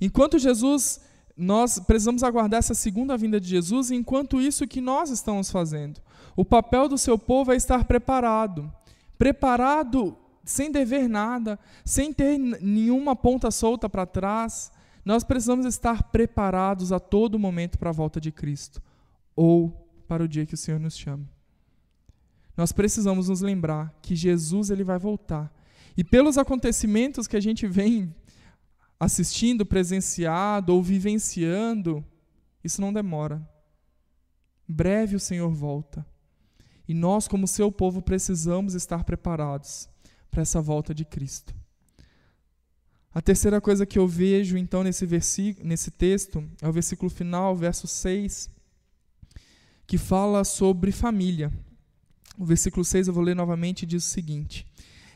Enquanto 0.00 0.38
Jesus 0.38 1.00
nós 1.36 1.78
precisamos 1.78 2.22
aguardar 2.22 2.58
essa 2.58 2.74
segunda 2.74 3.16
vinda 3.16 3.40
de 3.40 3.48
Jesus, 3.48 3.90
e 3.90 3.94
enquanto 3.94 4.40
isso, 4.40 4.66
que 4.66 4.80
nós 4.80 5.10
estamos 5.10 5.50
fazendo? 5.50 6.00
O 6.36 6.44
papel 6.44 6.88
do 6.88 6.98
seu 6.98 7.18
povo 7.18 7.52
é 7.52 7.56
estar 7.56 7.84
preparado. 7.84 8.72
Preparado 9.18 10.16
sem 10.44 10.70
dever 10.70 11.08
nada, 11.08 11.58
sem 11.84 12.12
ter 12.12 12.38
nenhuma 12.38 13.14
ponta 13.14 13.50
solta 13.50 13.88
para 13.88 14.06
trás. 14.06 14.72
Nós 15.04 15.24
precisamos 15.24 15.66
estar 15.66 16.04
preparados 16.04 16.92
a 16.92 17.00
todo 17.00 17.38
momento 17.38 17.78
para 17.78 17.90
a 17.90 17.94
volta 17.94 18.20
de 18.20 18.32
Cristo 18.32 18.82
ou 19.34 19.88
para 20.06 20.22
o 20.22 20.28
dia 20.28 20.46
que 20.46 20.54
o 20.54 20.58
Senhor 20.58 20.78
nos 20.78 20.96
chame. 20.96 21.26
nós 22.56 22.70
precisamos 22.70 23.28
nos 23.28 23.40
lembrar 23.40 23.94
que 24.02 24.14
Jesus 24.14 24.68
ele 24.70 24.84
vai 24.84 24.98
voltar. 24.98 25.50
E 25.96 26.04
pelos 26.04 26.36
acontecimentos 26.36 27.26
que 27.26 27.36
a 27.36 27.40
gente 27.40 27.66
vem 27.66 28.14
assistindo, 29.02 29.66
presenciado 29.66 30.72
ou 30.72 30.80
vivenciando, 30.80 32.04
isso 32.62 32.80
não 32.80 32.92
demora. 32.92 33.44
Breve 34.66 35.16
o 35.16 35.20
Senhor 35.20 35.50
volta. 35.50 36.06
E 36.86 36.94
nós, 36.94 37.26
como 37.26 37.48
seu 37.48 37.72
povo, 37.72 38.00
precisamos 38.00 38.74
estar 38.74 39.02
preparados 39.02 39.88
para 40.30 40.42
essa 40.42 40.60
volta 40.60 40.94
de 40.94 41.04
Cristo. 41.04 41.52
A 43.12 43.20
terceira 43.20 43.60
coisa 43.60 43.84
que 43.84 43.98
eu 43.98 44.06
vejo, 44.06 44.56
então, 44.56 44.84
nesse, 44.84 45.04
versículo, 45.04 45.66
nesse 45.66 45.90
texto, 45.90 46.48
é 46.60 46.68
o 46.68 46.72
versículo 46.72 47.10
final, 47.10 47.56
verso 47.56 47.88
6, 47.88 48.48
que 49.84 49.98
fala 49.98 50.44
sobre 50.44 50.92
família. 50.92 51.52
O 52.38 52.44
versículo 52.44 52.84
6 52.84 53.08
eu 53.08 53.14
vou 53.14 53.24
ler 53.24 53.34
novamente 53.34 53.84
diz 53.84 54.06
o 54.06 54.10
seguinte: 54.10 54.64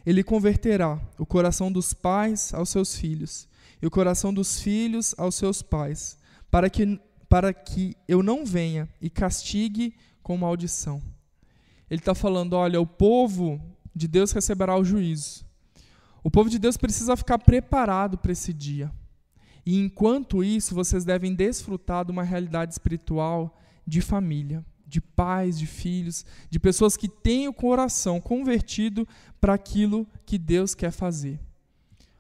Ele 0.05 0.25
converterá 0.25 1.00
o 1.16 1.25
coração 1.25 1.71
dos 1.71 1.95
pais 1.95 2.52
aos 2.52 2.69
seus 2.69 2.97
filhos, 2.97 3.49
e 3.80 3.87
o 3.87 3.90
coração 3.90 4.33
dos 4.33 4.61
filhos 4.61 5.14
aos 5.18 5.35
seus 5.35 5.62
pais, 5.62 6.18
para 6.50 6.71
que, 6.71 7.00
para 7.28 7.52
que 7.52 7.97
eu 8.09 8.23
não 8.23 8.45
venha 8.45 8.88
e 9.00 9.11
castigue 9.11 9.95
com 10.23 10.37
maldição. 10.37 11.02
Ele 11.90 12.00
está 12.00 12.14
falando: 12.14 12.54
olha, 12.54 12.80
o 12.80 12.87
povo 12.87 13.61
de 13.95 14.09
Deus 14.09 14.33
receberá 14.33 14.76
o 14.76 14.85
juízo. 14.85 15.45
O 16.23 16.30
povo 16.30 16.50
de 16.50 16.59
Deus 16.59 16.76
precisa 16.76 17.16
ficar 17.16 17.38
preparado 17.38 18.18
para 18.18 18.33
esse 18.33 18.52
dia. 18.52 18.90
E 19.64 19.78
enquanto 19.78 20.42
isso, 20.42 20.75
vocês 20.75 21.04
devem 21.04 21.35
desfrutar 21.35 22.04
de 22.04 22.12
uma 22.12 22.23
realidade 22.23 22.73
espiritual 22.73 23.56
de 23.87 24.00
família, 24.00 24.64
de 24.87 25.00
pais, 25.00 25.59
de 25.59 25.66
filhos, 25.66 26.25
de 26.50 26.59
pessoas 26.59 26.97
que 26.97 27.09
têm 27.09 27.49
o 27.49 27.52
coração 27.52 28.21
convertido 28.21 29.06
para 29.40 29.54
aquilo 29.54 30.06
que 30.25 30.38
Deus 30.38 30.75
quer 30.75 30.90
fazer. 30.90 31.40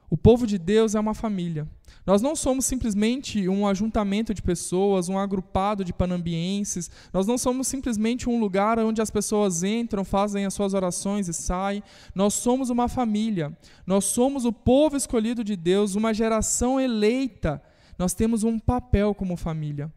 O 0.08 0.16
povo 0.16 0.46
de 0.46 0.58
Deus 0.58 0.94
é 0.94 1.00
uma 1.00 1.14
família. 1.14 1.68
Nós 2.04 2.22
não 2.22 2.36
somos 2.36 2.64
simplesmente 2.64 3.48
um 3.48 3.66
ajuntamento 3.66 4.32
de 4.32 4.40
pessoas, 4.40 5.08
um 5.08 5.18
agrupado 5.18 5.84
de 5.84 5.92
panambienses. 5.92 6.88
Nós 7.12 7.26
não 7.26 7.36
somos 7.36 7.66
simplesmente 7.66 8.28
um 8.28 8.38
lugar 8.38 8.78
onde 8.78 9.02
as 9.02 9.10
pessoas 9.10 9.64
entram, 9.64 10.04
fazem 10.04 10.46
as 10.46 10.54
suas 10.54 10.72
orações 10.72 11.26
e 11.26 11.34
saem. 11.34 11.82
Nós 12.14 12.34
somos 12.34 12.70
uma 12.70 12.86
família. 12.86 13.56
Nós 13.84 14.04
somos 14.04 14.44
o 14.44 14.52
povo 14.52 14.96
escolhido 14.96 15.42
de 15.42 15.56
Deus, 15.56 15.96
uma 15.96 16.14
geração 16.14 16.80
eleita. 16.80 17.60
Nós 17.98 18.14
temos 18.14 18.44
um 18.44 18.58
papel 18.58 19.12
como 19.12 19.36
família. 19.36 19.92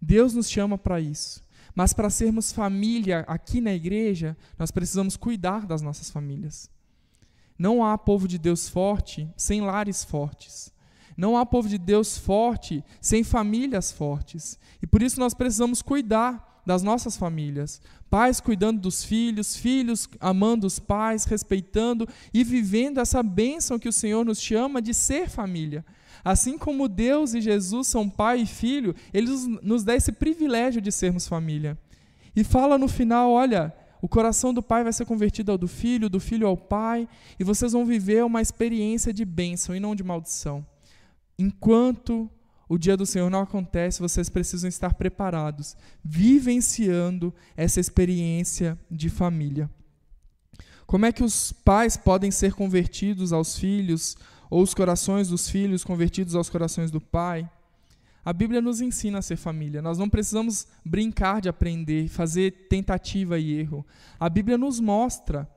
Deus 0.00 0.34
nos 0.34 0.50
chama 0.50 0.76
para 0.76 1.00
isso. 1.00 1.42
Mas 1.74 1.94
para 1.94 2.10
sermos 2.10 2.52
família 2.52 3.24
aqui 3.26 3.60
na 3.60 3.72
igreja, 3.72 4.36
nós 4.58 4.70
precisamos 4.70 5.16
cuidar 5.16 5.66
das 5.66 5.80
nossas 5.80 6.10
famílias. 6.10 6.70
Não 7.58 7.84
há 7.84 7.96
povo 7.96 8.26
de 8.26 8.38
Deus 8.38 8.68
forte 8.68 9.28
sem 9.36 9.60
lares 9.60 10.02
fortes. 10.02 10.72
Não 11.16 11.36
há 11.36 11.46
povo 11.46 11.68
de 11.68 11.78
Deus 11.78 12.18
forte 12.18 12.84
sem 13.00 13.22
famílias 13.22 13.92
fortes. 13.92 14.58
E 14.82 14.86
por 14.86 15.02
isso 15.02 15.20
nós 15.20 15.34
precisamos 15.34 15.80
cuidar 15.80 16.62
das 16.66 16.82
nossas 16.82 17.16
famílias. 17.16 17.80
Pais 18.10 18.40
cuidando 18.40 18.80
dos 18.80 19.04
filhos, 19.04 19.56
filhos 19.56 20.08
amando 20.20 20.66
os 20.66 20.78
pais, 20.78 21.24
respeitando 21.24 22.08
e 22.32 22.42
vivendo 22.42 22.98
essa 22.98 23.22
bênção 23.22 23.78
que 23.78 23.88
o 23.88 23.92
Senhor 23.92 24.24
nos 24.24 24.40
chama 24.40 24.80
de 24.80 24.94
ser 24.94 25.28
família. 25.28 25.84
Assim 26.24 26.56
como 26.56 26.88
Deus 26.88 27.34
e 27.34 27.40
Jesus 27.40 27.86
são 27.86 28.08
pai 28.08 28.40
e 28.40 28.46
filho, 28.46 28.94
Ele 29.12 29.30
nos 29.62 29.84
dá 29.84 29.94
esse 29.94 30.10
privilégio 30.10 30.80
de 30.80 30.90
sermos 30.90 31.28
família. 31.28 31.78
E 32.34 32.42
fala 32.42 32.78
no 32.78 32.88
final: 32.88 33.30
olha, 33.30 33.74
o 34.04 34.08
coração 34.08 34.52
do 34.52 34.62
pai 34.62 34.84
vai 34.84 34.92
ser 34.92 35.06
convertido 35.06 35.50
ao 35.50 35.56
do 35.56 35.66
filho, 35.66 36.10
do 36.10 36.20
filho 36.20 36.46
ao 36.46 36.58
pai, 36.58 37.08
e 37.40 37.42
vocês 37.42 37.72
vão 37.72 37.86
viver 37.86 38.22
uma 38.22 38.42
experiência 38.42 39.14
de 39.14 39.24
bênção 39.24 39.74
e 39.74 39.80
não 39.80 39.94
de 39.94 40.04
maldição. 40.04 40.62
Enquanto 41.38 42.30
o 42.68 42.76
dia 42.76 42.98
do 42.98 43.06
Senhor 43.06 43.30
não 43.30 43.40
acontece, 43.40 44.02
vocês 44.02 44.28
precisam 44.28 44.68
estar 44.68 44.92
preparados, 44.92 45.74
vivenciando 46.04 47.32
essa 47.56 47.80
experiência 47.80 48.78
de 48.90 49.08
família. 49.08 49.70
Como 50.86 51.06
é 51.06 51.10
que 51.10 51.24
os 51.24 51.50
pais 51.50 51.96
podem 51.96 52.30
ser 52.30 52.52
convertidos 52.52 53.32
aos 53.32 53.56
filhos, 53.56 54.18
ou 54.50 54.62
os 54.62 54.74
corações 54.74 55.28
dos 55.28 55.48
filhos 55.48 55.82
convertidos 55.82 56.34
aos 56.34 56.50
corações 56.50 56.90
do 56.90 57.00
pai? 57.00 57.50
A 58.24 58.32
Bíblia 58.32 58.60
nos 58.60 58.80
ensina 58.80 59.18
a 59.18 59.22
ser 59.22 59.36
família. 59.36 59.82
Nós 59.82 59.98
não 59.98 60.08
precisamos 60.08 60.66
brincar 60.84 61.40
de 61.40 61.48
aprender, 61.48 62.08
fazer 62.08 62.66
tentativa 62.68 63.38
e 63.38 63.52
erro. 63.52 63.86
A 64.18 64.28
Bíblia 64.28 64.56
nos 64.56 64.80
mostra 64.80 65.48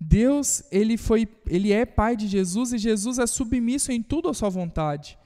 Deus, 0.00 0.62
ele 0.72 0.96
foi, 0.96 1.28
ele 1.46 1.72
é 1.72 1.84
pai 1.84 2.16
de 2.16 2.26
Jesus 2.26 2.72
e 2.72 2.78
Jesus 2.78 3.18
é 3.18 3.26
submisso 3.26 3.92
em 3.92 4.02
tudo 4.02 4.30
à 4.30 4.34
sua 4.34 4.48
vontade. 4.48 5.18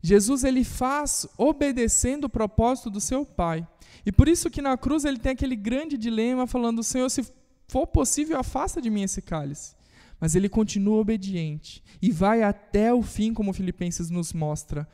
Jesus 0.00 0.42
ele 0.42 0.64
faz 0.64 1.28
obedecendo 1.36 2.24
o 2.24 2.30
propósito 2.30 2.88
do 2.88 3.00
seu 3.00 3.26
Pai. 3.26 3.66
E 4.06 4.12
por 4.12 4.28
isso 4.28 4.48
que 4.48 4.62
na 4.62 4.76
cruz 4.78 5.04
ele 5.04 5.18
tem 5.18 5.32
aquele 5.32 5.56
grande 5.56 5.98
dilema 5.98 6.46
falando: 6.46 6.82
"Senhor, 6.82 7.10
se 7.10 7.26
for 7.68 7.86
possível, 7.86 8.38
afasta 8.38 8.80
de 8.80 8.88
mim 8.88 9.02
esse 9.02 9.20
cálice". 9.20 9.74
Mas 10.18 10.34
ele 10.34 10.48
continua 10.48 10.98
obediente 10.98 11.82
e 12.00 12.10
vai 12.10 12.42
até 12.42 12.94
o 12.94 13.02
fim, 13.02 13.34
como 13.34 13.52
Filipenses 13.52 14.08
nos 14.08 14.32
mostra. 14.32 14.88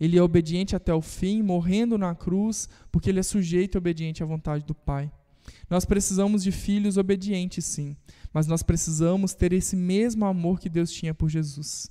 Ele 0.00 0.18
é 0.18 0.22
obediente 0.22 0.76
até 0.76 0.92
o 0.92 1.00
fim, 1.00 1.42
morrendo 1.42 1.96
na 1.96 2.14
cruz, 2.14 2.68
porque 2.92 3.10
ele 3.10 3.20
é 3.20 3.22
sujeito 3.22 3.76
e 3.76 3.78
obediente 3.78 4.22
à 4.22 4.26
vontade 4.26 4.64
do 4.64 4.74
Pai. 4.74 5.10
Nós 5.70 5.84
precisamos 5.84 6.42
de 6.42 6.52
filhos 6.52 6.96
obedientes, 6.96 7.64
sim, 7.64 7.96
mas 8.32 8.46
nós 8.46 8.62
precisamos 8.62 9.32
ter 9.32 9.52
esse 9.52 9.76
mesmo 9.76 10.24
amor 10.24 10.60
que 10.60 10.68
Deus 10.68 10.90
tinha 10.90 11.14
por 11.14 11.28
Jesus. 11.28 11.90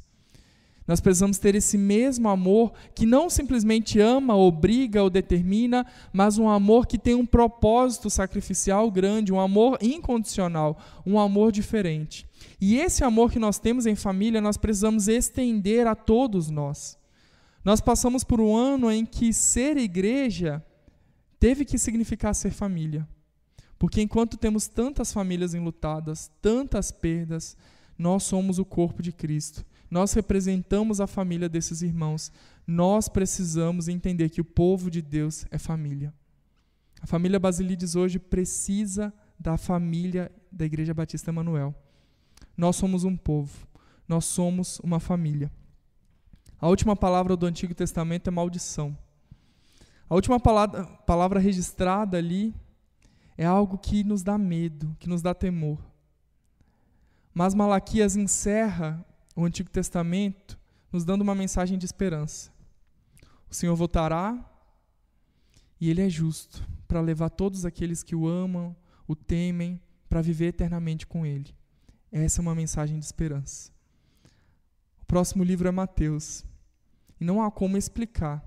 Nós 0.87 1.01
precisamos 1.01 1.39
ter 1.39 1.55
esse 1.55 1.79
mesmo 1.79 2.29
amor 2.29 2.71
que 2.93 3.07
não 3.07 3.27
simplesmente 3.27 3.99
ama, 3.99 4.35
obriga 4.35 5.01
ou 5.01 5.09
determina, 5.09 5.83
mas 6.13 6.37
um 6.37 6.47
amor 6.47 6.85
que 6.85 6.99
tem 6.99 7.15
um 7.15 7.25
propósito 7.25 8.07
sacrificial 8.07 8.91
grande, 8.91 9.33
um 9.33 9.39
amor 9.39 9.79
incondicional, 9.81 10.77
um 11.03 11.19
amor 11.19 11.51
diferente. 11.51 12.27
E 12.61 12.77
esse 12.77 13.03
amor 13.03 13.31
que 13.31 13.39
nós 13.39 13.57
temos 13.57 13.87
em 13.87 13.95
família, 13.95 14.39
nós 14.39 14.57
precisamos 14.57 15.07
estender 15.07 15.87
a 15.87 15.95
todos 15.95 16.51
nós. 16.51 16.99
Nós 17.65 17.81
passamos 17.81 18.23
por 18.23 18.39
um 18.39 18.55
ano 18.55 18.91
em 18.91 19.03
que 19.03 19.33
ser 19.33 19.75
igreja 19.75 20.63
teve 21.39 21.65
que 21.65 21.79
significar 21.79 22.35
ser 22.35 22.51
família. 22.51 23.07
Porque 23.79 24.01
enquanto 24.01 24.37
temos 24.37 24.67
tantas 24.67 25.11
famílias 25.11 25.55
enlutadas, 25.55 26.31
tantas 26.43 26.91
perdas, 26.91 27.57
nós 27.97 28.21
somos 28.21 28.59
o 28.59 28.65
corpo 28.65 29.01
de 29.01 29.11
Cristo. 29.11 29.65
Nós 29.89 30.13
representamos 30.13 31.01
a 31.01 31.07
família 31.07 31.49
desses 31.49 31.81
irmãos. 31.81 32.31
Nós 32.67 33.09
precisamos 33.09 33.87
entender 33.87 34.29
que 34.29 34.41
o 34.41 34.45
povo 34.45 34.91
de 34.91 35.01
Deus 35.01 35.45
é 35.49 35.57
família. 35.57 36.13
A 37.01 37.07
família 37.07 37.39
Basilides 37.39 37.95
hoje 37.95 38.19
precisa 38.19 39.11
da 39.39 39.57
família 39.57 40.31
da 40.51 40.65
Igreja 40.65 40.93
Batista 40.93 41.31
Emanuel. 41.31 41.73
Nós 42.55 42.75
somos 42.75 43.03
um 43.03 43.17
povo. 43.17 43.67
Nós 44.07 44.25
somos 44.25 44.79
uma 44.79 44.99
família. 44.99 45.51
A 46.65 46.67
última 46.67 46.95
palavra 46.95 47.37
do 47.37 47.45
Antigo 47.45 47.75
Testamento 47.75 48.27
é 48.27 48.31
maldição. 48.31 48.97
A 50.09 50.15
última 50.15 50.39
palavra, 50.39 50.83
palavra 51.05 51.39
registrada 51.39 52.17
ali 52.17 52.55
é 53.37 53.45
algo 53.45 53.77
que 53.77 54.03
nos 54.03 54.23
dá 54.23 54.35
medo, 54.35 54.97
que 54.99 55.07
nos 55.07 55.21
dá 55.21 55.35
temor. 55.35 55.77
Mas 57.31 57.53
Malaquias 57.53 58.15
encerra 58.15 59.05
o 59.35 59.45
Antigo 59.45 59.69
Testamento 59.69 60.57
nos 60.91 61.05
dando 61.05 61.21
uma 61.21 61.35
mensagem 61.35 61.77
de 61.77 61.85
esperança. 61.85 62.51
O 63.47 63.53
Senhor 63.53 63.75
voltará 63.75 64.43
e 65.79 65.91
Ele 65.91 66.01
é 66.01 66.09
justo 66.09 66.67
para 66.87 66.99
levar 66.99 67.29
todos 67.29 67.63
aqueles 67.63 68.01
que 68.01 68.15
o 68.15 68.27
amam, 68.27 68.75
o 69.07 69.15
temem, 69.15 69.79
para 70.09 70.19
viver 70.19 70.47
eternamente 70.47 71.05
com 71.05 71.27
Ele. 71.27 71.55
Essa 72.11 72.39
é 72.39 72.41
uma 72.41 72.55
mensagem 72.55 72.97
de 72.97 73.05
esperança. 73.05 73.71
O 75.03 75.05
próximo 75.05 75.43
livro 75.43 75.67
é 75.67 75.71
Mateus. 75.71 76.43
E 77.19 77.25
não 77.25 77.41
há 77.41 77.49
como 77.49 77.77
explicar 77.77 78.43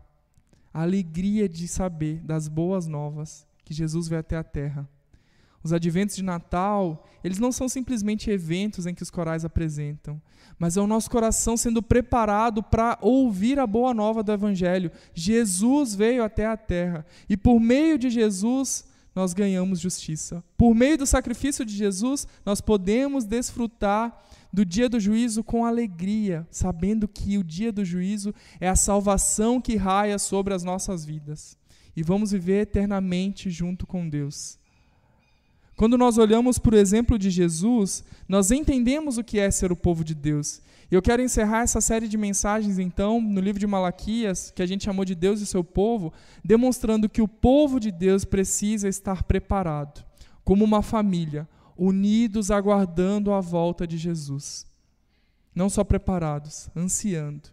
a 0.73 0.83
alegria 0.83 1.49
de 1.49 1.67
saber 1.67 2.21
das 2.21 2.49
boas 2.49 2.87
novas 2.87 3.47
que 3.65 3.75
Jesus 3.75 4.09
veio 4.09 4.21
até 4.21 4.37
a 4.37 4.45
terra 4.45 4.89
os 5.63 5.73
adventos 5.73 6.17
de 6.17 6.23
Natal, 6.23 7.07
eles 7.23 7.39
não 7.39 7.51
são 7.51 7.69
simplesmente 7.69 8.31
eventos 8.31 8.87
em 8.87 8.95
que 8.95 9.03
os 9.03 9.11
corais 9.11 9.45
apresentam, 9.45 10.21
mas 10.59 10.77
é 10.77 10.81
o 10.81 10.87
nosso 10.87 11.11
coração 11.11 11.57
sendo 11.57 11.83
preparado 11.83 12.63
para 12.63 12.99
ouvir 13.01 13.59
a 13.59 13.67
boa 13.67 13.93
nova 13.93 14.23
do 14.23 14.33
Evangelho. 14.33 14.91
Jesus 15.13 15.95
veio 15.95 16.23
até 16.23 16.47
a 16.47 16.57
terra 16.57 17.05
e 17.29 17.37
por 17.37 17.61
meio 17.61 17.99
de 17.99 18.09
Jesus 18.09 18.87
nós 19.15 19.35
ganhamos 19.35 19.81
justiça. 19.81 20.45
Por 20.57 20.75
meio 20.75 20.97
do 20.97 21.07
sacrifício 21.07 21.65
de 21.65 21.75
Jesus, 21.75 22.27
nós 22.47 22.61
podemos 22.61 23.25
desfrutar 23.25 24.25
do 24.53 24.65
dia 24.65 24.89
do 24.89 24.99
juízo 24.99 25.45
com 25.45 25.65
alegria, 25.65 26.47
sabendo 26.51 27.07
que 27.07 27.39
o 27.39 27.45
dia 27.45 27.71
do 27.71 27.85
juízo 27.85 28.35
é 28.61 28.69
a 28.69 28.77
salvação 28.77 29.61
que 29.61 29.77
raia 29.77 30.19
sobre 30.19 30.55
as 30.55 30.65
nossas 30.65 31.05
vidas. 31.05 31.57
E 31.95 32.03
vamos 32.03 32.33
viver 32.33 32.63
eternamente 32.63 33.51
junto 33.51 33.87
com 33.87 34.09
Deus. 34.09 34.59
Quando 35.77 35.97
nós 35.97 36.19
olhamos 36.19 36.59
para 36.59 36.75
o 36.75 36.79
exemplo 36.79 37.19
de 37.19 37.31
Jesus, 37.31 38.03
nós 38.29 38.51
entendemos 38.51 39.17
o 39.17 39.25
que 39.25 39.39
é 39.39 39.51
ser 39.51 39.71
o 39.71 39.77
povo 39.77 40.03
de 40.03 40.15
Deus. 40.15 40.61
E 40.91 40.95
eu 40.95 41.03
quero 41.03 41.23
encerrar 41.23 41.61
essa 41.61 41.81
série 41.81 42.09
de 42.09 42.17
mensagens, 42.17 42.79
então, 42.79 43.21
no 43.21 43.41
livro 43.41 43.61
de 43.61 43.67
Malaquias, 43.67 44.51
que 44.51 44.63
a 44.63 44.67
gente 44.67 44.85
chamou 44.85 45.05
de 45.05 45.15
Deus 45.15 45.41
e 45.41 45.47
seu 45.47 45.63
povo, 45.63 46.13
demonstrando 46.43 47.09
que 47.09 47.21
o 47.21 47.29
povo 47.29 47.79
de 47.79 47.93
Deus 47.93 48.25
precisa 48.25 48.89
estar 48.89 49.23
preparado, 49.23 50.03
como 50.43 50.65
uma 50.65 50.83
família, 50.83 51.47
unidos 51.79 52.51
aguardando 52.51 53.33
a 53.33 53.41
volta 53.41 53.87
de 53.87 53.97
Jesus. 53.97 54.67
Não 55.55 55.71
só 55.71 55.85
preparados, 55.85 56.69
ansiando, 56.77 57.51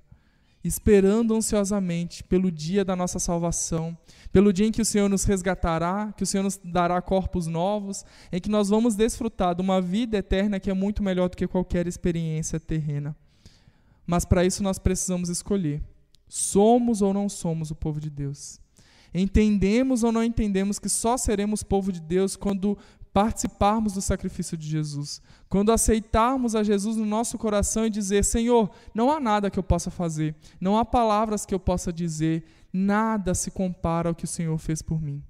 esperando 0.63 1.35
ansiosamente 1.35 2.23
pelo 2.23 2.51
dia 2.51 2.83
da 2.83 2.95
nossa 2.95 3.19
salvação, 3.19 3.95
pelo 4.31 4.51
dia 4.51 4.65
em 4.65 4.71
que 4.71 4.81
o 4.81 4.85
Senhor 4.85 5.07
nos 5.07 5.23
resgatará, 5.23 6.11
que 6.17 6.23
o 6.23 6.25
Senhor 6.25 6.43
nos 6.43 6.59
dará 6.63 6.99
corpos 7.01 7.45
novos, 7.45 8.03
em 8.31 8.41
que 8.41 8.49
nós 8.49 8.69
vamos 8.69 8.95
desfrutar 8.95 9.53
de 9.53 9.61
uma 9.61 9.79
vida 9.79 10.17
eterna 10.17 10.59
que 10.59 10.69
é 10.71 10.73
muito 10.73 11.03
melhor 11.03 11.29
do 11.29 11.37
que 11.37 11.47
qualquer 11.47 11.87
experiência 11.87 12.59
terrena. 12.59 13.15
Mas 14.07 14.25
para 14.25 14.43
isso 14.43 14.63
nós 14.63 14.79
precisamos 14.79 15.29
escolher: 15.29 15.81
somos 16.27 17.01
ou 17.01 17.13
não 17.13 17.29
somos 17.29 17.69
o 17.71 17.75
povo 17.75 17.99
de 17.99 18.09
Deus? 18.09 18.59
Entendemos 19.13 20.03
ou 20.03 20.11
não 20.11 20.23
entendemos 20.23 20.77
que 20.77 20.89
só 20.89 21.15
seremos 21.15 21.63
povo 21.63 21.91
de 21.91 22.01
Deus 22.01 22.35
quando 22.35 22.77
participarmos 23.15 23.93
do 23.93 24.01
sacrifício 24.01 24.57
de 24.57 24.67
Jesus, 24.67 25.21
quando 25.47 25.71
aceitarmos 25.71 26.53
a 26.53 26.63
Jesus 26.63 26.97
no 26.97 27.05
nosso 27.05 27.37
coração 27.37 27.85
e 27.85 27.89
dizer: 27.89 28.25
Senhor, 28.25 28.69
não 28.93 29.09
há 29.09 29.21
nada 29.21 29.49
que 29.49 29.57
eu 29.57 29.63
possa 29.63 29.89
fazer, 29.89 30.35
não 30.59 30.77
há 30.77 30.83
palavras 30.83 31.45
que 31.45 31.55
eu 31.55 31.59
possa 31.59 31.93
dizer, 31.93 32.43
nada 32.73 33.33
se 33.33 33.49
compara 33.49 34.09
ao 34.09 34.15
que 34.15 34.25
o 34.25 34.27
Senhor 34.27 34.57
fez 34.57 34.81
por 34.81 35.01
mim. 35.01 35.23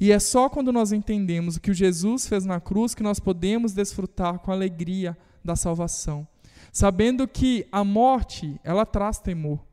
E 0.00 0.10
é 0.10 0.18
só 0.18 0.48
quando 0.48 0.72
nós 0.72 0.90
entendemos 0.90 1.54
o 1.54 1.60
que 1.60 1.70
o 1.70 1.74
Jesus 1.74 2.26
fez 2.26 2.44
na 2.44 2.58
cruz 2.58 2.92
que 2.92 3.04
nós 3.04 3.20
podemos 3.20 3.72
desfrutar 3.72 4.40
com 4.40 4.50
alegria 4.50 5.16
da 5.44 5.54
salvação 5.54 6.26
sabendo 6.76 7.26
que 7.26 7.66
a 7.72 7.82
morte, 7.82 8.60
ela 8.62 8.84
traz 8.84 9.18
temor, 9.18 9.64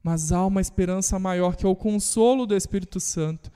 mas 0.00 0.30
há 0.30 0.46
uma 0.46 0.60
esperança 0.60 1.18
maior 1.18 1.56
que 1.56 1.66
é 1.66 1.68
o 1.68 1.74
consolo 1.74 2.46
do 2.46 2.54
Espírito 2.54 3.00
Santo. 3.00 3.50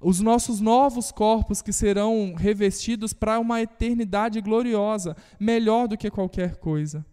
Os 0.00 0.20
nossos 0.20 0.60
novos 0.60 1.10
corpos 1.10 1.62
que 1.62 1.72
serão 1.72 2.34
revestidos 2.34 3.12
para 3.12 3.38
uma 3.38 3.62
eternidade 3.62 4.40
gloriosa, 4.40 5.16
melhor 5.40 5.88
do 5.88 5.96
que 5.96 6.10
qualquer 6.10 6.56
coisa. 6.56 7.04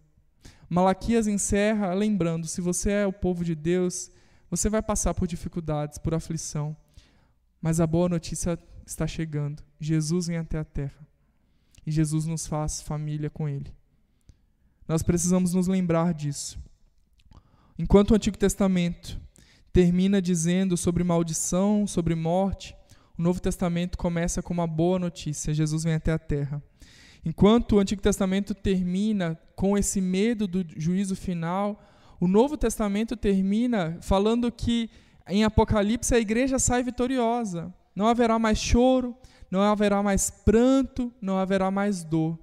Malaquias 0.68 1.26
encerra 1.26 1.94
lembrando: 1.94 2.46
se 2.46 2.60
você 2.60 2.90
é 2.90 3.06
o 3.06 3.12
povo 3.12 3.44
de 3.44 3.54
Deus, 3.54 4.10
você 4.50 4.68
vai 4.68 4.82
passar 4.82 5.14
por 5.14 5.26
dificuldades, 5.26 5.98
por 5.98 6.14
aflição. 6.14 6.76
Mas 7.60 7.80
a 7.80 7.86
boa 7.86 8.08
notícia 8.08 8.58
está 8.86 9.06
chegando. 9.06 9.62
Jesus 9.80 10.26
vem 10.26 10.36
até 10.36 10.58
a 10.58 10.64
terra. 10.64 11.06
E 11.86 11.90
Jesus 11.90 12.26
nos 12.26 12.46
faz 12.46 12.82
família 12.82 13.30
com 13.30 13.48
Ele. 13.48 13.72
Nós 14.86 15.02
precisamos 15.02 15.54
nos 15.54 15.66
lembrar 15.66 16.12
disso. 16.12 16.58
Enquanto 17.78 18.10
o 18.10 18.14
Antigo 18.14 18.36
Testamento 18.36 19.20
termina 19.74 20.22
dizendo 20.22 20.76
sobre 20.76 21.04
maldição, 21.04 21.86
sobre 21.86 22.14
morte, 22.14 22.74
o 23.18 23.22
Novo 23.22 23.40
Testamento 23.40 23.98
começa 23.98 24.40
com 24.40 24.54
uma 24.54 24.66
boa 24.66 24.98
notícia: 24.98 25.52
Jesus 25.52 25.84
vem 25.84 25.94
até 25.94 26.12
a 26.12 26.18
terra. 26.18 26.62
Enquanto 27.24 27.72
o 27.72 27.78
Antigo 27.80 28.00
Testamento 28.00 28.54
termina 28.54 29.38
com 29.54 29.76
esse 29.76 30.00
medo 30.00 30.46
do 30.46 30.64
juízo 30.76 31.16
final, 31.16 31.82
o 32.20 32.28
Novo 32.28 32.56
Testamento 32.56 33.16
termina 33.16 33.98
falando 34.00 34.50
que 34.50 34.88
em 35.28 35.42
Apocalipse 35.42 36.14
a 36.14 36.20
igreja 36.20 36.58
sai 36.58 36.82
vitoriosa. 36.82 37.74
Não 37.96 38.06
haverá 38.06 38.38
mais 38.38 38.58
choro, 38.58 39.16
não 39.50 39.60
haverá 39.60 40.02
mais 40.02 40.30
pranto, 40.30 41.12
não 41.20 41.36
haverá 41.36 41.70
mais 41.70 42.02
dor 42.04 42.38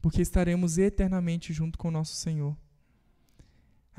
porque 0.00 0.22
estaremos 0.22 0.78
eternamente 0.78 1.52
junto 1.52 1.78
com 1.78 1.88
o 1.88 1.90
nosso 1.90 2.14
Senhor. 2.16 2.56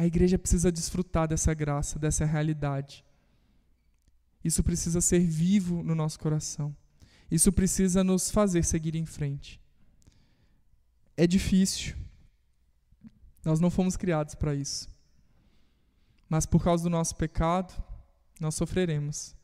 A 0.01 0.05
igreja 0.07 0.39
precisa 0.39 0.71
desfrutar 0.71 1.27
dessa 1.27 1.53
graça, 1.53 1.99
dessa 1.99 2.25
realidade. 2.25 3.05
Isso 4.43 4.63
precisa 4.63 4.99
ser 4.99 5.19
vivo 5.19 5.83
no 5.83 5.93
nosso 5.93 6.19
coração. 6.19 6.75
Isso 7.29 7.53
precisa 7.53 8.03
nos 8.03 8.31
fazer 8.31 8.65
seguir 8.65 8.95
em 8.95 9.05
frente. 9.05 9.61
É 11.15 11.27
difícil. 11.27 11.95
Nós 13.45 13.59
não 13.59 13.69
fomos 13.69 13.95
criados 13.95 14.33
para 14.33 14.55
isso. 14.55 14.89
Mas 16.27 16.47
por 16.47 16.63
causa 16.63 16.81
do 16.81 16.89
nosso 16.89 17.15
pecado, 17.15 17.71
nós 18.39 18.55
sofreremos. 18.55 19.35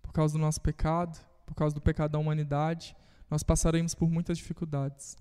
Por 0.00 0.10
causa 0.14 0.32
do 0.32 0.40
nosso 0.40 0.62
pecado, 0.62 1.22
por 1.44 1.54
causa 1.54 1.74
do 1.74 1.82
pecado 1.82 2.12
da 2.12 2.18
humanidade, 2.18 2.96
nós 3.28 3.42
passaremos 3.42 3.94
por 3.94 4.08
muitas 4.08 4.38
dificuldades. 4.38 5.18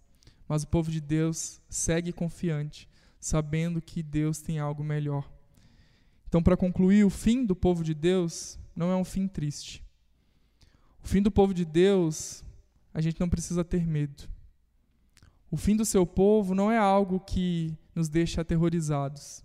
Mas 0.47 0.63
o 0.63 0.67
povo 0.67 0.89
de 0.89 1.01
Deus 1.01 1.59
segue 1.69 2.13
confiante, 2.13 2.87
sabendo 3.19 3.81
que 3.81 4.03
Deus 4.03 4.39
tem 4.39 4.59
algo 4.59 4.83
melhor. 4.83 5.29
Então, 6.27 6.43
para 6.43 6.57
concluir, 6.57 7.05
o 7.05 7.09
fim 7.09 7.45
do 7.45 7.55
povo 7.55 7.83
de 7.83 7.93
Deus 7.93 8.59
não 8.75 8.91
é 8.91 8.95
um 8.95 9.03
fim 9.03 9.27
triste. 9.27 9.83
O 11.03 11.07
fim 11.07 11.21
do 11.21 11.31
povo 11.31 11.53
de 11.53 11.65
Deus, 11.65 12.43
a 12.93 13.01
gente 13.01 13.19
não 13.19 13.29
precisa 13.29 13.63
ter 13.63 13.85
medo. 13.85 14.29
O 15.49 15.55
fim 15.55 15.75
do 15.75 15.85
seu 15.85 16.05
povo 16.05 16.53
não 16.53 16.71
é 16.71 16.77
algo 16.77 17.19
que 17.19 17.73
nos 17.95 18.09
deixa 18.09 18.41
aterrorizados. 18.41 19.43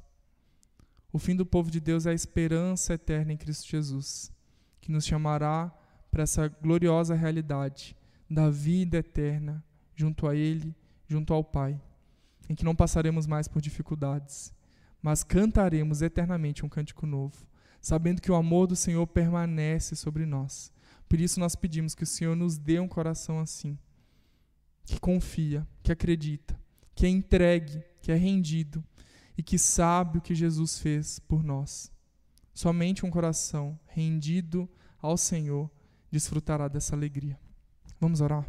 O 1.12 1.18
fim 1.18 1.36
do 1.36 1.46
povo 1.46 1.70
de 1.70 1.80
Deus 1.80 2.06
é 2.06 2.10
a 2.10 2.14
esperança 2.14 2.94
eterna 2.94 3.32
em 3.32 3.36
Cristo 3.36 3.68
Jesus, 3.68 4.32
que 4.80 4.90
nos 4.90 5.06
chamará 5.06 5.72
para 6.10 6.24
essa 6.24 6.48
gloriosa 6.48 7.14
realidade 7.14 7.96
da 8.28 8.50
vida 8.50 8.98
eterna 8.98 9.64
junto 9.94 10.26
a 10.26 10.34
Ele 10.34 10.74
junto 11.12 11.34
ao 11.34 11.44
Pai, 11.44 11.78
em 12.52 12.54
que 12.54 12.66
não 12.66 12.76
passaremos 12.76 13.26
mais 13.26 13.48
por 13.48 13.62
dificuldades, 13.62 14.52
mas 15.00 15.24
cantaremos 15.24 16.02
eternamente 16.02 16.66
um 16.66 16.68
cântico 16.68 17.06
novo, 17.06 17.46
sabendo 17.80 18.20
que 18.20 18.30
o 18.30 18.34
amor 18.34 18.66
do 18.66 18.76
Senhor 18.76 19.06
permanece 19.06 19.96
sobre 19.96 20.26
nós. 20.26 20.70
Por 21.08 21.18
isso 21.18 21.40
nós 21.40 21.56
pedimos 21.56 21.94
que 21.94 22.02
o 22.02 22.06
Senhor 22.06 22.36
nos 22.36 22.58
dê 22.58 22.78
um 22.78 22.86
coração 22.86 23.40
assim, 23.40 23.78
que 24.84 25.00
confia, 25.00 25.66
que 25.82 25.90
acredita, 25.90 26.54
que 26.94 27.06
é 27.06 27.08
entregue, 27.08 27.82
que 28.02 28.12
é 28.12 28.16
rendido 28.16 28.84
e 29.36 29.42
que 29.42 29.58
sabe 29.58 30.18
o 30.18 30.20
que 30.20 30.34
Jesus 30.34 30.78
fez 30.78 31.18
por 31.20 31.42
nós. 31.42 31.90
Somente 32.52 33.06
um 33.06 33.10
coração 33.10 33.80
rendido 33.86 34.68
ao 35.00 35.16
Senhor 35.16 35.70
desfrutará 36.10 36.68
dessa 36.68 36.94
alegria. 36.94 37.40
Vamos 37.98 38.20
orar? 38.20 38.46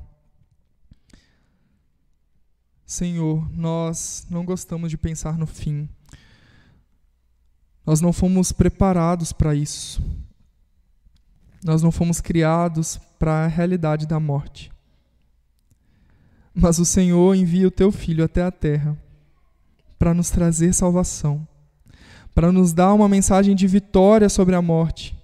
Senhor, 2.85 3.49
nós 3.55 4.25
não 4.29 4.45
gostamos 4.45 4.89
de 4.89 4.97
pensar 4.97 5.37
no 5.37 5.47
fim. 5.47 5.87
Nós 7.85 8.01
não 8.01 8.13
fomos 8.13 8.51
preparados 8.51 9.31
para 9.31 9.55
isso. 9.55 10.01
Nós 11.63 11.81
não 11.81 11.91
fomos 11.91 12.19
criados 12.19 12.99
para 13.17 13.45
a 13.45 13.47
realidade 13.47 14.05
da 14.05 14.19
morte. 14.19 14.71
Mas 16.53 16.77
o 16.77 16.85
Senhor 16.85 17.35
envia 17.35 17.67
o 17.67 17.71
teu 17.71 17.91
filho 17.91 18.23
até 18.23 18.43
a 18.43 18.51
terra 18.51 18.97
para 19.97 20.13
nos 20.13 20.29
trazer 20.29 20.73
salvação, 20.73 21.47
para 22.35 22.51
nos 22.51 22.73
dar 22.73 22.93
uma 22.93 23.07
mensagem 23.07 23.55
de 23.55 23.65
vitória 23.65 24.27
sobre 24.27 24.55
a 24.55 24.61
morte. 24.61 25.15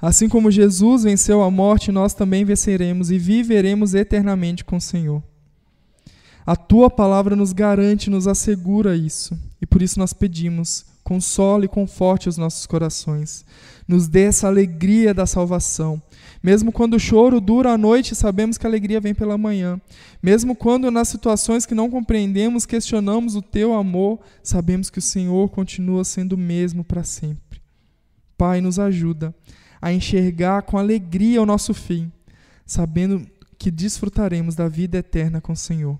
Assim 0.00 0.28
como 0.28 0.50
Jesus 0.50 1.02
venceu 1.02 1.42
a 1.42 1.50
morte, 1.50 1.92
nós 1.92 2.14
também 2.14 2.44
venceremos 2.44 3.10
e 3.10 3.18
viveremos 3.18 3.94
eternamente 3.94 4.64
com 4.64 4.76
o 4.76 4.80
Senhor. 4.80 5.22
A 6.44 6.56
tua 6.56 6.90
palavra 6.90 7.36
nos 7.36 7.52
garante, 7.52 8.10
nos 8.10 8.26
assegura 8.26 8.96
isso. 8.96 9.38
E 9.60 9.66
por 9.66 9.80
isso 9.80 9.98
nós 9.98 10.12
pedimos, 10.12 10.84
console 11.04 11.66
e 11.66 11.68
conforte 11.68 12.28
os 12.28 12.36
nossos 12.36 12.66
corações. 12.66 13.44
Nos 13.86 14.08
dê 14.08 14.22
essa 14.22 14.48
alegria 14.48 15.14
da 15.14 15.26
salvação. 15.26 16.02
Mesmo 16.42 16.72
quando 16.72 16.94
o 16.94 17.00
choro 17.00 17.40
dura 17.40 17.72
a 17.72 17.78
noite, 17.78 18.16
sabemos 18.16 18.58
que 18.58 18.66
a 18.66 18.70
alegria 18.70 19.00
vem 19.00 19.14
pela 19.14 19.38
manhã. 19.38 19.80
Mesmo 20.20 20.56
quando 20.56 20.90
nas 20.90 21.08
situações 21.08 21.64
que 21.64 21.74
não 21.74 21.88
compreendemos, 21.88 22.66
questionamos 22.66 23.36
o 23.36 23.42
teu 23.42 23.72
amor, 23.72 24.18
sabemos 24.42 24.90
que 24.90 24.98
o 24.98 25.02
Senhor 25.02 25.48
continua 25.50 26.04
sendo 26.04 26.32
o 26.32 26.38
mesmo 26.38 26.82
para 26.82 27.04
sempre. 27.04 27.60
Pai, 28.36 28.60
nos 28.60 28.80
ajuda 28.80 29.32
a 29.80 29.92
enxergar 29.92 30.62
com 30.62 30.78
alegria 30.78 31.40
o 31.40 31.46
nosso 31.46 31.72
fim, 31.72 32.10
sabendo 32.66 33.24
que 33.56 33.70
desfrutaremos 33.70 34.56
da 34.56 34.66
vida 34.66 34.98
eterna 34.98 35.40
com 35.40 35.52
o 35.52 35.56
Senhor. 35.56 35.98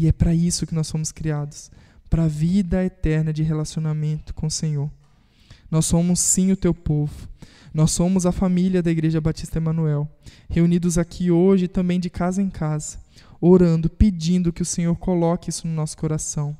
E 0.00 0.08
é 0.08 0.12
para 0.12 0.34
isso 0.34 0.66
que 0.66 0.74
nós 0.74 0.90
fomos 0.90 1.12
criados 1.12 1.70
para 2.08 2.24
a 2.24 2.26
vida 2.26 2.82
eterna 2.82 3.34
de 3.34 3.42
relacionamento 3.42 4.32
com 4.32 4.46
o 4.46 4.50
Senhor. 4.50 4.90
Nós 5.70 5.84
somos 5.84 6.20
sim 6.20 6.50
o 6.50 6.56
teu 6.56 6.72
povo. 6.72 7.28
Nós 7.74 7.90
somos 7.90 8.24
a 8.24 8.32
família 8.32 8.82
da 8.82 8.90
Igreja 8.90 9.20
Batista 9.20 9.58
Emanuel, 9.58 10.08
reunidos 10.48 10.96
aqui 10.96 11.30
hoje 11.30 11.68
também 11.68 12.00
de 12.00 12.08
casa 12.08 12.40
em 12.40 12.48
casa, 12.48 12.96
orando, 13.42 13.90
pedindo 13.90 14.54
que 14.54 14.62
o 14.62 14.64
Senhor 14.64 14.96
coloque 14.96 15.50
isso 15.50 15.68
no 15.68 15.74
nosso 15.74 15.98
coração. 15.98 16.56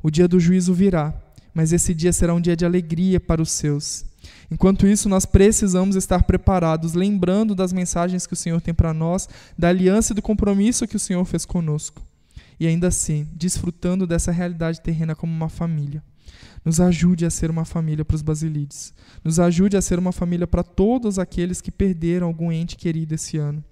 O 0.00 0.08
dia 0.08 0.28
do 0.28 0.38
juízo 0.38 0.72
virá, 0.72 1.12
mas 1.52 1.72
esse 1.72 1.92
dia 1.92 2.12
será 2.12 2.32
um 2.34 2.40
dia 2.40 2.54
de 2.54 2.64
alegria 2.64 3.18
para 3.18 3.42
os 3.42 3.50
seus. 3.50 4.04
Enquanto 4.48 4.86
isso, 4.86 5.08
nós 5.08 5.26
precisamos 5.26 5.96
estar 5.96 6.22
preparados, 6.22 6.94
lembrando 6.94 7.52
das 7.52 7.72
mensagens 7.72 8.28
que 8.28 8.34
o 8.34 8.36
Senhor 8.36 8.60
tem 8.60 8.72
para 8.72 8.94
nós, 8.94 9.28
da 9.58 9.70
aliança 9.70 10.12
e 10.12 10.14
do 10.14 10.22
compromisso 10.22 10.86
que 10.86 10.96
o 10.96 11.00
Senhor 11.00 11.24
fez 11.24 11.44
conosco. 11.44 12.08
E 12.60 12.66
ainda 12.66 12.88
assim, 12.88 13.26
desfrutando 13.32 14.06
dessa 14.06 14.30
realidade 14.30 14.82
terrena 14.82 15.16
como 15.16 15.32
uma 15.32 15.48
família. 15.48 16.04
Nos 16.62 16.78
ajude 16.78 17.24
a 17.24 17.30
ser 17.30 17.50
uma 17.50 17.64
família 17.64 18.04
para 18.04 18.14
os 18.14 18.20
basilides. 18.20 18.92
Nos 19.24 19.40
ajude 19.40 19.78
a 19.78 19.82
ser 19.82 19.98
uma 19.98 20.12
família 20.12 20.46
para 20.46 20.62
todos 20.62 21.18
aqueles 21.18 21.62
que 21.62 21.72
perderam 21.72 22.26
algum 22.26 22.52
ente 22.52 22.76
querido 22.76 23.14
esse 23.14 23.38
ano. 23.38 23.64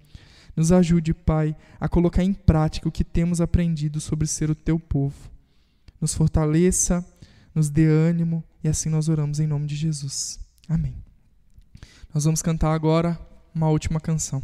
Nos 0.56 0.72
ajude, 0.72 1.12
Pai, 1.12 1.54
a 1.78 1.86
colocar 1.86 2.24
em 2.24 2.32
prática 2.32 2.88
o 2.88 2.92
que 2.92 3.04
temos 3.04 3.42
aprendido 3.42 4.00
sobre 4.00 4.26
ser 4.26 4.50
o 4.50 4.54
teu 4.54 4.78
povo. 4.78 5.30
Nos 6.00 6.14
fortaleça, 6.14 7.04
nos 7.54 7.68
dê 7.68 7.86
ânimo 7.86 8.42
e 8.64 8.68
assim 8.68 8.88
nós 8.88 9.08
oramos 9.08 9.38
em 9.38 9.46
nome 9.46 9.66
de 9.66 9.76
Jesus. 9.76 10.40
Amém. 10.66 10.94
Nós 12.12 12.24
vamos 12.24 12.40
cantar 12.40 12.72
agora 12.72 13.20
uma 13.54 13.68
última 13.68 14.00
canção. 14.00 14.42